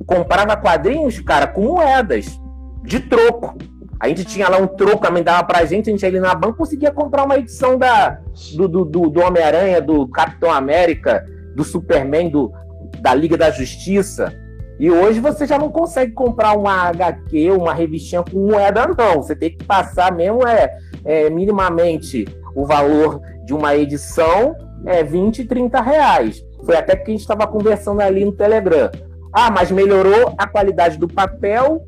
[0.06, 2.40] comprava quadrinhos, cara, com moedas
[2.84, 3.58] de troco.
[4.00, 6.36] A gente tinha lá um troco, também dava pra gente, a gente ia ali na
[6.36, 8.20] banca conseguia comprar uma edição da,
[8.56, 11.26] do, do, do Homem-Aranha, do Capitão América,
[11.56, 12.52] do Superman, do,
[13.00, 14.34] da Liga da Justiça.
[14.80, 19.22] E hoje você já não consegue comprar uma HQ, uma revistinha com moeda, não.
[19.22, 25.46] Você tem que passar mesmo é, é minimamente o valor de uma edição é 20,
[25.46, 26.46] 30 reais.
[26.66, 28.90] Foi até que a gente estava conversando ali no Telegram.
[29.32, 31.88] Ah, mas melhorou a qualidade do papel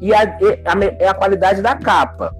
[0.00, 2.34] e a, a, a qualidade da capa.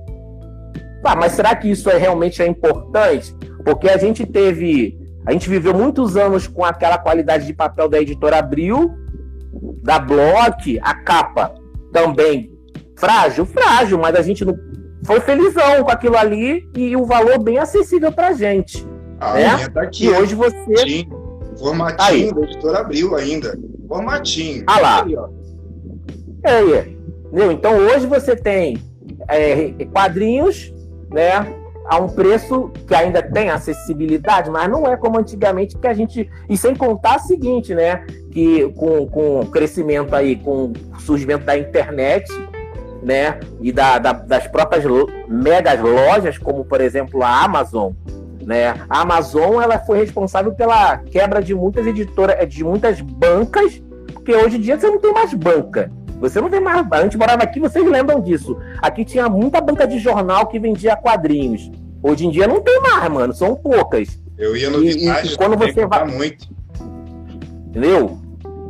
[1.04, 3.35] Ah, mas será que isso é realmente é importante?
[3.64, 8.00] Porque a gente teve A gente viveu muitos anos com aquela qualidade de papel da
[8.00, 8.90] editora Abril,
[9.83, 11.54] da Block, a capa
[11.92, 12.52] também
[12.96, 14.57] frágil, frágil, mas a gente não
[15.04, 18.87] foi felizão com aquilo ali e o valor bem acessível pra gente.
[19.20, 19.68] Ah, né?
[19.68, 20.06] tá aqui.
[20.06, 20.76] E hoje você.
[20.76, 21.08] Sim.
[21.58, 22.32] Formatinho aí.
[22.32, 23.58] da editora Abril ainda.
[23.88, 24.64] Formatinho.
[24.66, 25.04] Ah lá.
[25.04, 25.28] Aí, ó.
[26.44, 26.98] É aí.
[27.26, 27.52] Entendeu?
[27.52, 28.78] Então hoje você tem
[29.28, 30.72] é, quadrinhos,
[31.11, 31.54] né?
[31.87, 36.30] A um preço que ainda tem acessibilidade, mas não é como antigamente que a gente.
[36.48, 38.04] E sem contar o seguinte, né?
[38.30, 42.30] Que com, com o crescimento aí, com o surgimento da internet,
[43.02, 43.38] né?
[43.61, 44.84] E da, da, das próprias
[45.28, 47.92] megas lojas, como por exemplo a Amazon,
[48.44, 48.74] né?
[48.88, 53.82] A Amazon ela foi responsável pela quebra de muitas editoras, de muitas bancas,
[54.12, 55.90] porque hoje em dia você não tem mais banca.
[56.20, 56.84] Você não tem mais.
[56.90, 58.56] A gente morava aqui, vocês lembram disso.
[58.82, 61.70] Aqui tinha muita banca de jornal que vendia quadrinhos.
[62.02, 63.32] Hoje em dia não tem mais, mano.
[63.32, 64.20] São poucas.
[64.37, 66.48] Eu ia no e, e, quando você vai muito.
[67.68, 68.18] Entendeu?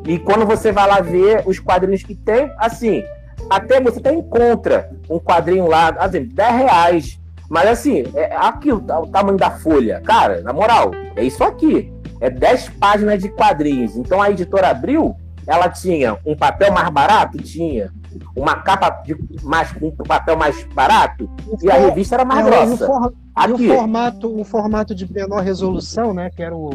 [0.06, 3.02] E quando você vai lá ver os quadrinhos que tem, assim,
[3.48, 7.20] até você até encontra um quadrinho lá, assim, 10 reais.
[7.48, 10.02] Mas assim, é aqui o, o tamanho da folha.
[10.04, 11.92] Cara, na moral, é isso aqui.
[12.20, 13.96] É 10 páginas de quadrinhos.
[13.96, 17.38] Então a editora abriu, ela tinha um papel mais barato?
[17.38, 17.90] Tinha.
[18.34, 21.30] Uma capa de mais, um papel mais barato?
[21.62, 22.86] E a revista era mais é, grossa.
[22.86, 23.70] For, aqui.
[23.70, 26.30] O formato, o formato de menor resolução, né?
[26.30, 26.70] Que era o.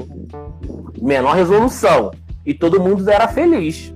[0.99, 2.11] Menor resolução.
[2.45, 3.93] E todo mundo era feliz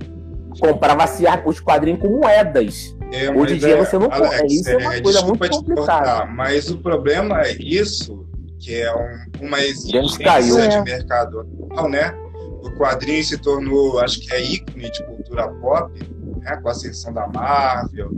[0.60, 1.06] comprava
[1.46, 2.96] os quadrinhos com moedas.
[3.12, 4.36] É, Hoje em dia é, você não pode.
[4.36, 6.26] É, isso é uma é, coisa muito complicada.
[6.26, 8.26] Mas o problema é isso,
[8.60, 12.14] que é um, uma exigência de mercado atual, né?
[12.64, 15.92] O quadrinho se tornou, acho que é ícone de cultura pop,
[16.42, 16.58] né?
[16.58, 18.12] com a ascensão da Marvel,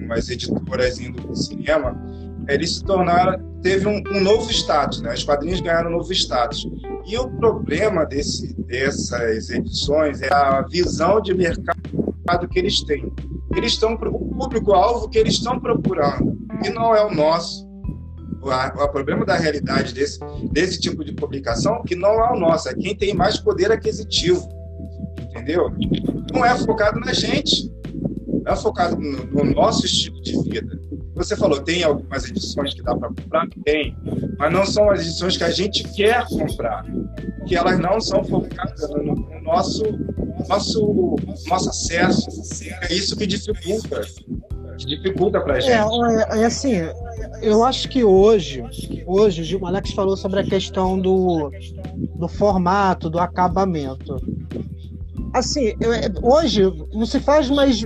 [0.00, 1.94] umas editoras indo para o cinema
[2.48, 5.14] eles se tornaram, teve um, um, novo status, né?
[5.14, 6.66] Os quadrinhos ganharam um novo status.
[7.06, 13.12] E o problema desse, dessas edições é a visão de mercado que eles têm.
[13.56, 17.64] Eles estão o público-alvo que eles estão procurando, e não é o nosso.
[18.42, 20.18] O, o problema da realidade desse,
[20.52, 24.46] desse tipo de publicação que não é o nosso, é quem tem mais poder aquisitivo.
[25.18, 25.70] Entendeu?
[26.32, 27.70] Não é focado na gente,
[28.44, 32.82] não é focado no, no nosso estilo de vida você falou, tem algumas edições que
[32.82, 33.48] dá para comprar?
[33.64, 33.96] Tem.
[34.38, 36.84] Mas não são as edições que a gente quer comprar.
[37.46, 39.84] Que elas não são focadas no, no nosso,
[40.48, 42.28] nosso, nosso acesso.
[42.82, 44.02] É isso que dificulta.
[44.76, 45.72] Que dificulta para a gente.
[45.72, 46.74] É, é, assim,
[47.40, 48.64] eu acho que hoje,
[49.06, 51.52] hoje, o Alex falou sobre a questão do,
[52.16, 54.16] do formato, do acabamento
[55.34, 55.74] assim,
[56.22, 57.84] hoje não se faz mais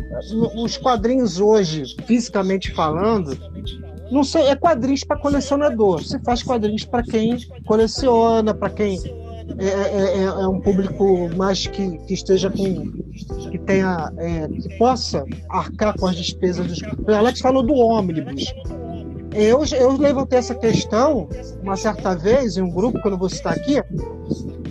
[0.54, 3.36] os quadrinhos hoje, fisicamente falando,
[4.10, 6.02] não sei, é quadrinhos para colecionador.
[6.02, 8.98] Se faz quadrinhos para quem coleciona, para quem
[9.58, 12.92] é, é, é, é, um público mais que, que esteja com
[13.50, 16.82] que tenha é, que possa arcar com as despesas dos.
[16.82, 18.54] O Alex falou do ônibus.
[19.34, 21.28] Eu, eu levantei essa questão
[21.62, 23.82] uma certa vez em um grupo que eu não vou citar aqui,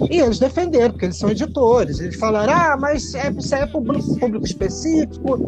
[0.10, 2.00] e eles defenderam, porque eles são editores.
[2.00, 5.40] Eles falaram: ah, mas é, isso é público, público específico.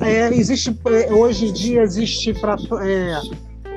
[0.00, 3.20] É, existe, é, hoje em dia existe para é,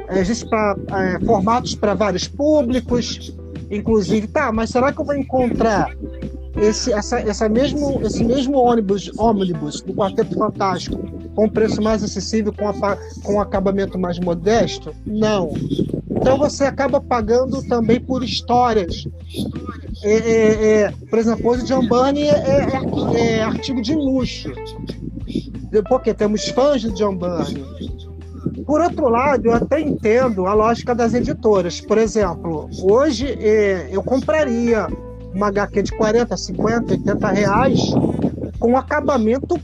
[0.07, 3.35] é, existe para é, formatos para vários públicos,
[3.69, 4.27] inclusive.
[4.27, 5.95] Tá, mas será que eu vou encontrar
[6.57, 10.97] esse, essa, essa mesmo, esse mesmo ônibus, ônibus do Quarteto Fantástico
[11.35, 14.95] com preço mais acessível, com, a, com acabamento mais modesto?
[15.05, 15.51] Não.
[16.25, 19.07] Então você acaba pagando também por histórias.
[20.01, 24.51] É, é, é, por exemplo, hoje Bunny é, é, é, artigo de luxo.
[25.87, 27.63] Porque temos fãs de Bunny.
[28.65, 31.79] Por outro lado, eu até entendo a lógica das editoras.
[31.79, 34.87] Por exemplo, hoje é, eu compraria
[35.31, 37.81] uma HQ de 40, 50, 80 reais
[38.57, 39.59] com acabamento,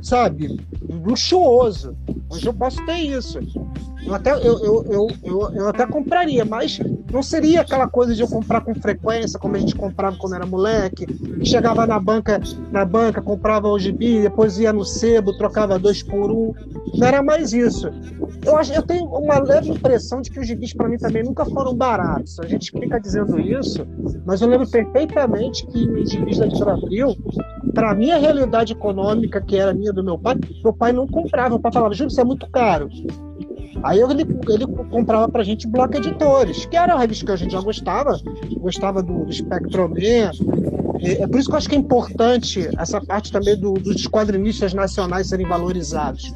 [0.00, 1.94] sabe, luxuoso.
[2.30, 3.38] Hoje eu posso ter isso.
[4.04, 6.80] Eu até, eu, eu, eu, eu, eu até compraria, mas
[7.12, 10.44] não seria aquela coisa de eu comprar com frequência, como a gente comprava quando era
[10.44, 11.06] moleque,
[11.44, 16.32] chegava na banca, na banca, comprava o gibi, depois ia no sebo, trocava dois por
[16.32, 16.52] um.
[16.94, 17.88] Não era mais isso.
[18.44, 21.44] Eu, acho, eu tenho uma leve impressão de que os gibis para mim também nunca
[21.44, 22.40] foram baratos.
[22.40, 23.86] A gente fica dizendo isso,
[24.26, 27.16] mas eu lembro perfeitamente que os gibis da Editora Abril,
[27.72, 31.50] para minha realidade econômica, que era minha do meu pai, meu pai não comprava.
[31.50, 32.88] Meu pai falava, Júlio, isso é muito caro.
[33.82, 37.52] Aí ele, ele comprava pra gente Bloco Editores, que era uma revista que a gente
[37.52, 38.18] já gostava,
[38.58, 39.96] gostava do, do Spectroman.
[41.00, 44.06] É, é por isso que eu acho que é importante essa parte também do, dos
[44.06, 46.32] quadrinistas nacionais serem valorizados.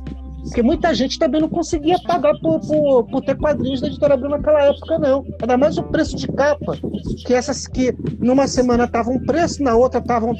[0.46, 4.30] Porque muita gente também não conseguia pagar por, por, por ter quadrinhos da editora Abril
[4.30, 5.24] naquela época, não.
[5.40, 6.78] Ainda mais o preço de capa.
[7.26, 10.34] Que essas que numa semana estavam um preço, na outra estavam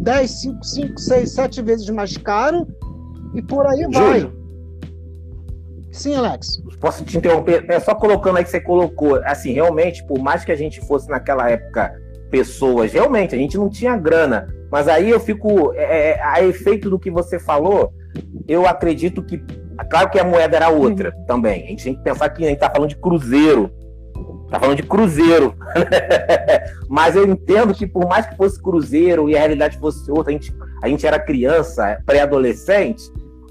[0.00, 2.66] 10, 5, 5, 6, 7 vezes mais caro.
[3.34, 4.41] E por aí vai.
[5.92, 6.62] Sim, Alex.
[6.80, 7.66] Posso te interromper?
[7.68, 9.20] É só colocando aí que você colocou.
[9.24, 11.92] Assim, realmente, por mais que a gente fosse naquela época
[12.30, 14.48] pessoas, realmente, a gente não tinha grana.
[14.70, 15.72] Mas aí eu fico.
[15.74, 17.92] É, é a efeito do que você falou,
[18.48, 19.38] eu acredito que.
[19.90, 21.26] Claro que a moeda era outra uhum.
[21.26, 21.64] também.
[21.64, 23.70] A gente tem que pensar que a gente está falando de cruzeiro.
[24.50, 25.54] Tá falando de cruzeiro.
[26.88, 30.32] Mas eu entendo que por mais que fosse cruzeiro e a realidade fosse outra, a
[30.32, 33.02] gente, a gente era criança, pré-adolescente.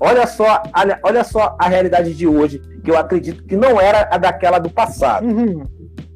[0.04, 4.10] Olha só, olha, olha só a realidade de hoje, que eu acredito que não era
[4.12, 5.28] a daquela do passado.
[5.28, 5.64] Uhum.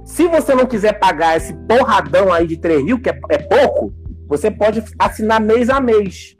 [0.04, 3.92] Se você não quiser pagar esse porradão aí de 3 mil, que é, é pouco,
[4.28, 6.36] você pode assinar mês a mês.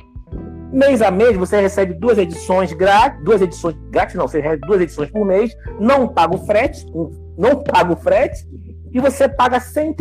[0.72, 4.80] Mês a mês você recebe duas edições grátis, duas edições grátis não, você recebe duas
[4.80, 6.86] edições por mês, não paga o frete,
[7.36, 8.48] não paga o frete,
[8.90, 9.94] e você paga R$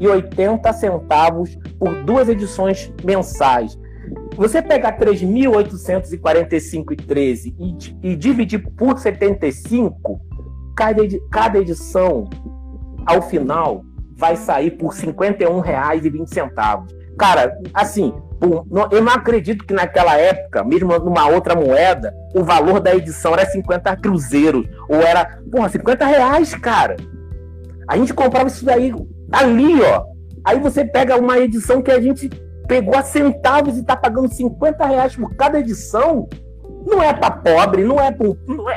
[0.00, 3.78] 109,80 por duas edições mensais.
[4.36, 7.76] Você pegar 3.845,13 e,
[8.10, 10.20] e dividir por 75,
[10.76, 12.28] cada, cada edição,
[13.04, 13.84] ao final,
[14.16, 16.86] vai sair por R$ 51,20.
[17.18, 18.14] Cara, assim,
[18.90, 23.44] eu não acredito que naquela época, mesmo numa outra moeda, o valor da edição era
[23.44, 24.66] 50 cruzeiros.
[24.88, 26.96] Ou era, porra, 50 reais, cara.
[27.88, 28.94] A gente comprava isso daí
[29.32, 30.04] ali, ó.
[30.44, 32.28] Aí você pega uma edição que a gente
[32.66, 36.28] pegou a centavos e tá pagando 50 reais por cada edição.
[36.86, 38.28] Não é para pobre, não é para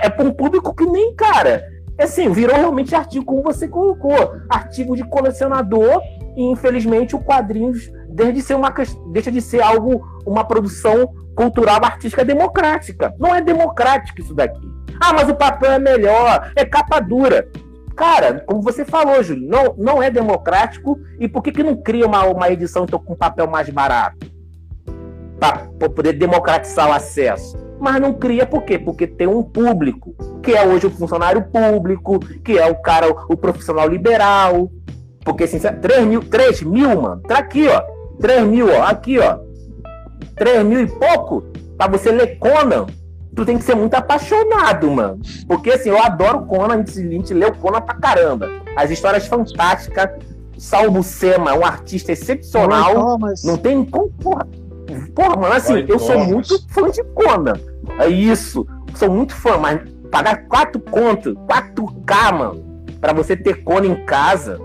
[0.02, 1.64] é para um público que nem, cara.
[1.98, 4.34] É assim, virou realmente artigo, como você colocou.
[4.50, 6.02] Artigo de colecionador
[6.36, 8.74] e, infelizmente, o quadrinhos deixa de ser, uma,
[9.12, 13.14] deixa de ser algo, uma produção cultural artística democrática.
[13.20, 14.62] Não é democrático isso daqui.
[15.00, 17.48] Ah, mas o papel é melhor, é capa dura.
[18.02, 21.00] Cara, como você falou, Júlio, não, não é democrático.
[21.20, 24.26] E por que, que não cria uma, uma edição então, com papel mais barato?
[25.40, 27.56] Para poder democratizar o acesso.
[27.80, 28.80] Mas não cria por quê?
[28.80, 33.38] Porque tem um público, que é hoje o funcionário público, que é o cara, o
[33.38, 34.72] profissional liberal.
[35.24, 37.84] Porque, assim, 3 mil, 3 mil, mano, tá aqui, ó.
[38.20, 39.38] 3 mil, ó, aqui, ó.
[40.36, 41.44] 3 mil e pouco,
[41.78, 42.88] pra você ler Conan,
[43.36, 45.20] tu tem que ser muito apaixonado, mano.
[45.48, 48.50] Porque assim, eu adoro Conan, a gente, a gente leu Conan pra caramba.
[48.76, 50.10] As histórias fantásticas.
[50.58, 53.18] Salvo Sema, um artista excepcional.
[53.44, 54.12] Não tem como.
[54.12, 54.48] Porra,
[55.16, 56.04] porra mano, assim, eu Thomas.
[56.04, 57.54] sou muito fã de Conan.
[57.98, 58.68] É isso.
[58.94, 64.60] Sou muito fã, mas pagar 4 conto, 4K, mano, pra você ter Conan em casa.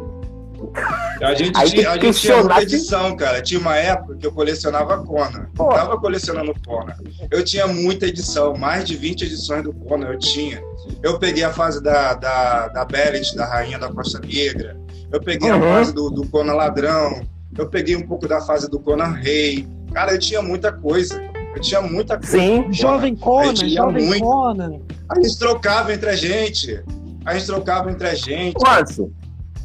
[1.22, 3.41] A gente, Aí tinha, a gente tinha muita edição, cara.
[3.41, 5.49] Tinha uma época que eu colecionava Conan.
[5.59, 6.95] Não tava colecionando Conan.
[7.31, 10.62] Eu tinha muita edição, mais de 20 edições do Conan eu tinha.
[11.03, 14.77] Eu peguei a fase da, da, da Bellet, da Rainha da Costa Negra.
[15.11, 15.57] Eu peguei uhum.
[15.57, 17.22] a fase do, do Conan Ladrão.
[17.57, 19.66] Eu peguei um pouco da fase do Conan Rei.
[19.93, 21.18] Cara, eu tinha muita coisa.
[21.55, 22.37] Eu tinha muita coisa.
[22.37, 24.22] Sim, Jovem Conan, Jovem muito.
[24.22, 24.81] Conan.
[25.09, 26.85] A gente trocava entre a gente.
[27.24, 28.55] A gente trocava entre a gente.
[28.55, 29.11] Quanto?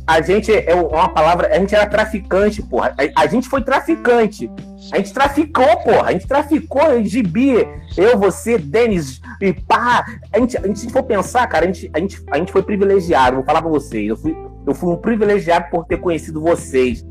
[0.05, 2.95] A gente é uma palavra, a gente era traficante, porra.
[2.97, 4.49] A, a, gente foi traficante.
[4.91, 6.09] A gente traficou, porra.
[6.09, 7.67] A gente traficou gibi.
[7.95, 11.99] Eu, você, Denis, E pá, a gente, a gente for pensar, cara, a gente, a,
[11.99, 14.09] gente, a gente foi privilegiado, vou falar pra vocês.
[14.09, 14.35] Eu fui,
[14.65, 17.05] eu fui um privilegiado por ter conhecido vocês.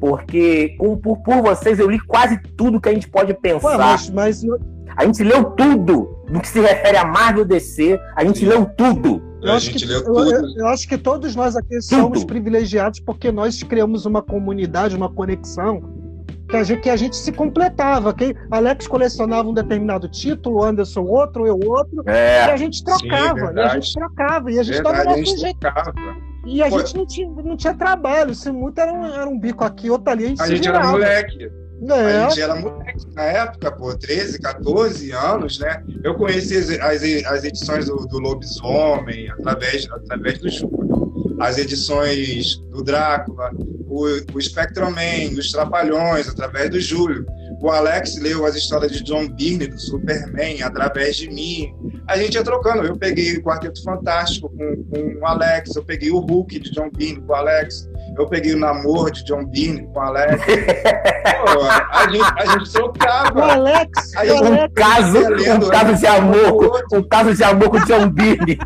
[0.00, 3.70] Porque com, por, por vocês eu li quase tudo que a gente pode pensar.
[3.72, 4.42] Pô, mas, mas...
[4.96, 8.00] A gente leu tudo no que se refere a Marvel DC.
[8.16, 9.27] A gente leu tudo.
[9.40, 13.62] Eu acho, que, eu, eu, eu acho, que, todos nós aqui somos privilegiados porque nós
[13.62, 15.80] criamos uma comunidade, uma conexão
[16.48, 18.12] que a gente, que a gente se completava.
[18.12, 22.46] Que Alex colecionava um determinado título, Anderson outro, eu outro, é.
[22.46, 25.36] e a gente trocava, Sim, e a gente trocava, e a gente estava no nosso
[25.36, 25.66] jeito.
[26.46, 26.80] E a Foi.
[26.80, 30.10] gente não tinha, não tinha trabalho, se muito era um, era um bico aqui, outro
[30.10, 31.50] ali, a gente A gente era moleque.
[31.86, 32.16] É.
[32.16, 35.82] A gente era moleque na época, pô, 13, 14 anos, né?
[36.02, 41.36] Eu conheci as, as, as edições do, do, Lobisomem através, através do Júlio.
[41.38, 43.52] As edições do Drácula,
[43.86, 47.24] o, o Spectroman, os Trapalhões, através do Júlio.
[47.60, 51.74] O Alex leu as histórias de John Byrne, do Superman, através de mim.
[52.06, 52.84] A gente ia trocando.
[52.84, 56.90] Eu peguei o Quarteto Fantástico com, com o Alex, eu peguei o Hulk de John
[56.90, 60.40] Byrne com o Alex, eu peguei o Namor de John Byrne com o Alex.
[61.22, 61.62] Pô,
[61.92, 63.38] a, gente, a gente trocava.
[63.38, 67.70] O Alex, a gente, um caso, lendo, um caso de amor, um caso de amor
[67.70, 68.58] com o John Byrne.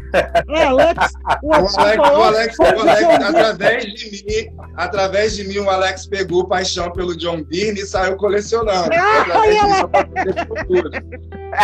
[0.48, 5.70] O Alex, o Alex, o Alex, o Alex através de mim, através de mim, o
[5.70, 8.90] Alex pegou paixão pelo John Byrne e saiu colecionando.
[8.92, 9.58] Ai,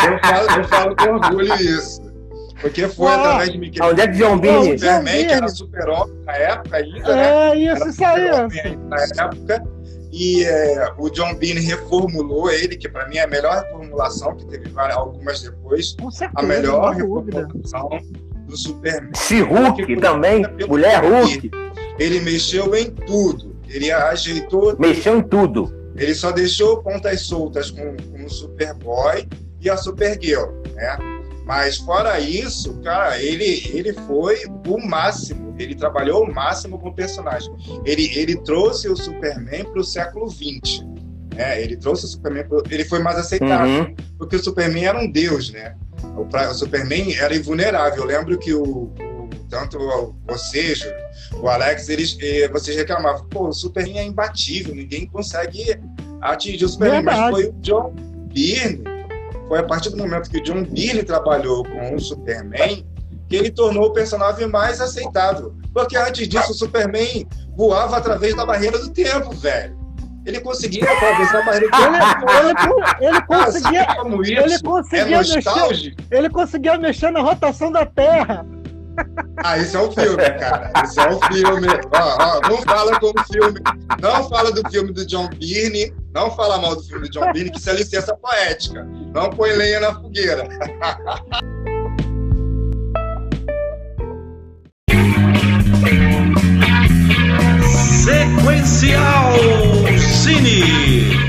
[0.07, 2.09] eu, falo, eu falo com orgulho isso.
[2.61, 4.79] Porque foi através de mim que Onde é que John Byrne?
[4.79, 7.51] Superman, que era super-homem na época ainda, né?
[7.51, 8.31] É, isso, isso aí.
[8.89, 9.78] Na época.
[10.11, 14.47] E é, o John Byrne reformulou ele, que para mim é a melhor reformulação, que
[14.47, 15.95] teve algumas depois.
[16.11, 17.89] Certeza, a melhor reformulação
[18.47, 19.11] do Superman.
[19.15, 21.51] Se Hulk também, Mulher Hulk.
[21.99, 23.57] Ele mexeu em tudo.
[23.69, 24.75] Ele ajeitou.
[24.79, 25.77] Mexeu em tudo.
[25.97, 29.29] Ele só deixou pontas soltas com, com o Superboy
[29.61, 31.18] e a Supergirl, né?
[31.49, 34.37] Mas fora isso, cara, ele, ele foi
[34.67, 35.57] o máximo.
[35.59, 37.51] Ele trabalhou o máximo com o personagem.
[37.87, 40.85] Ele, ele trouxe o Superman para o século XX.
[41.35, 41.63] Né?
[41.63, 43.97] Ele trouxe o Superman, pro, ele foi mais aceitável, uhum.
[44.19, 45.75] porque o Superman era um deus, né?
[46.03, 48.03] O, o Superman era invulnerável.
[48.03, 48.93] Eu lembro que o,
[49.49, 50.87] tanto vocês,
[51.41, 55.81] o Alex, eles, eh, vocês reclamavam, pô, o Superman é imbatível, ninguém consegue
[56.21, 57.05] atingir o Superman.
[57.05, 57.21] Verdade.
[57.21, 57.95] Mas foi o John
[58.35, 58.98] Byrne
[59.49, 62.87] foi a partir do momento que o John Byrne trabalhou com o Superman
[63.29, 65.55] que ele tornou o personagem mais aceitável.
[65.73, 69.77] Porque antes disso, o Superman voava através da barreira do tempo, velho.
[70.25, 72.27] Ele conseguia atravessar a barreira do tempo.
[72.31, 77.71] Ele, ele, ele conseguia, assim isso, ele, conseguia é mexer, ele conseguia mexer na rotação
[77.71, 78.47] da Terra.
[79.45, 80.73] Ah, isso é um filme, cara.
[80.85, 81.69] Isso é um filme.
[81.95, 83.61] Ó, ó, não fala como filme.
[84.01, 85.95] Não fala do filme do John Byrne.
[86.13, 88.85] Não fala mal do filme do John que isso é licença poética.
[88.85, 90.49] Não põe lenha na fogueira.
[98.05, 99.33] Sequencial
[99.99, 101.29] Cine.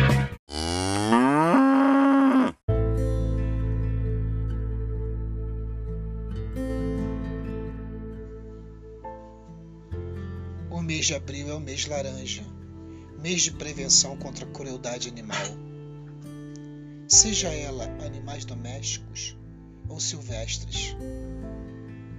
[10.89, 12.43] mês de abril é o mês laranja,
[13.21, 15.45] mês de prevenção contra a crueldade animal.
[17.07, 19.35] Seja ela animais domésticos
[19.89, 20.95] ou silvestres.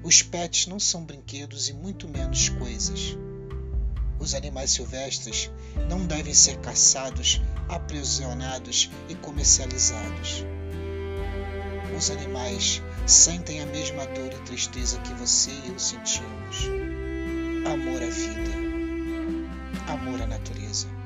[0.03, 3.16] Os pets não são brinquedos e muito menos coisas.
[4.18, 5.51] Os animais silvestres
[5.88, 10.44] não devem ser caçados, aprisionados e comercializados.
[11.96, 16.66] Os animais sentem a mesma dor e tristeza que você e eu sentimos.
[17.66, 18.60] Amor à vida
[19.91, 20.99] amor à natureza.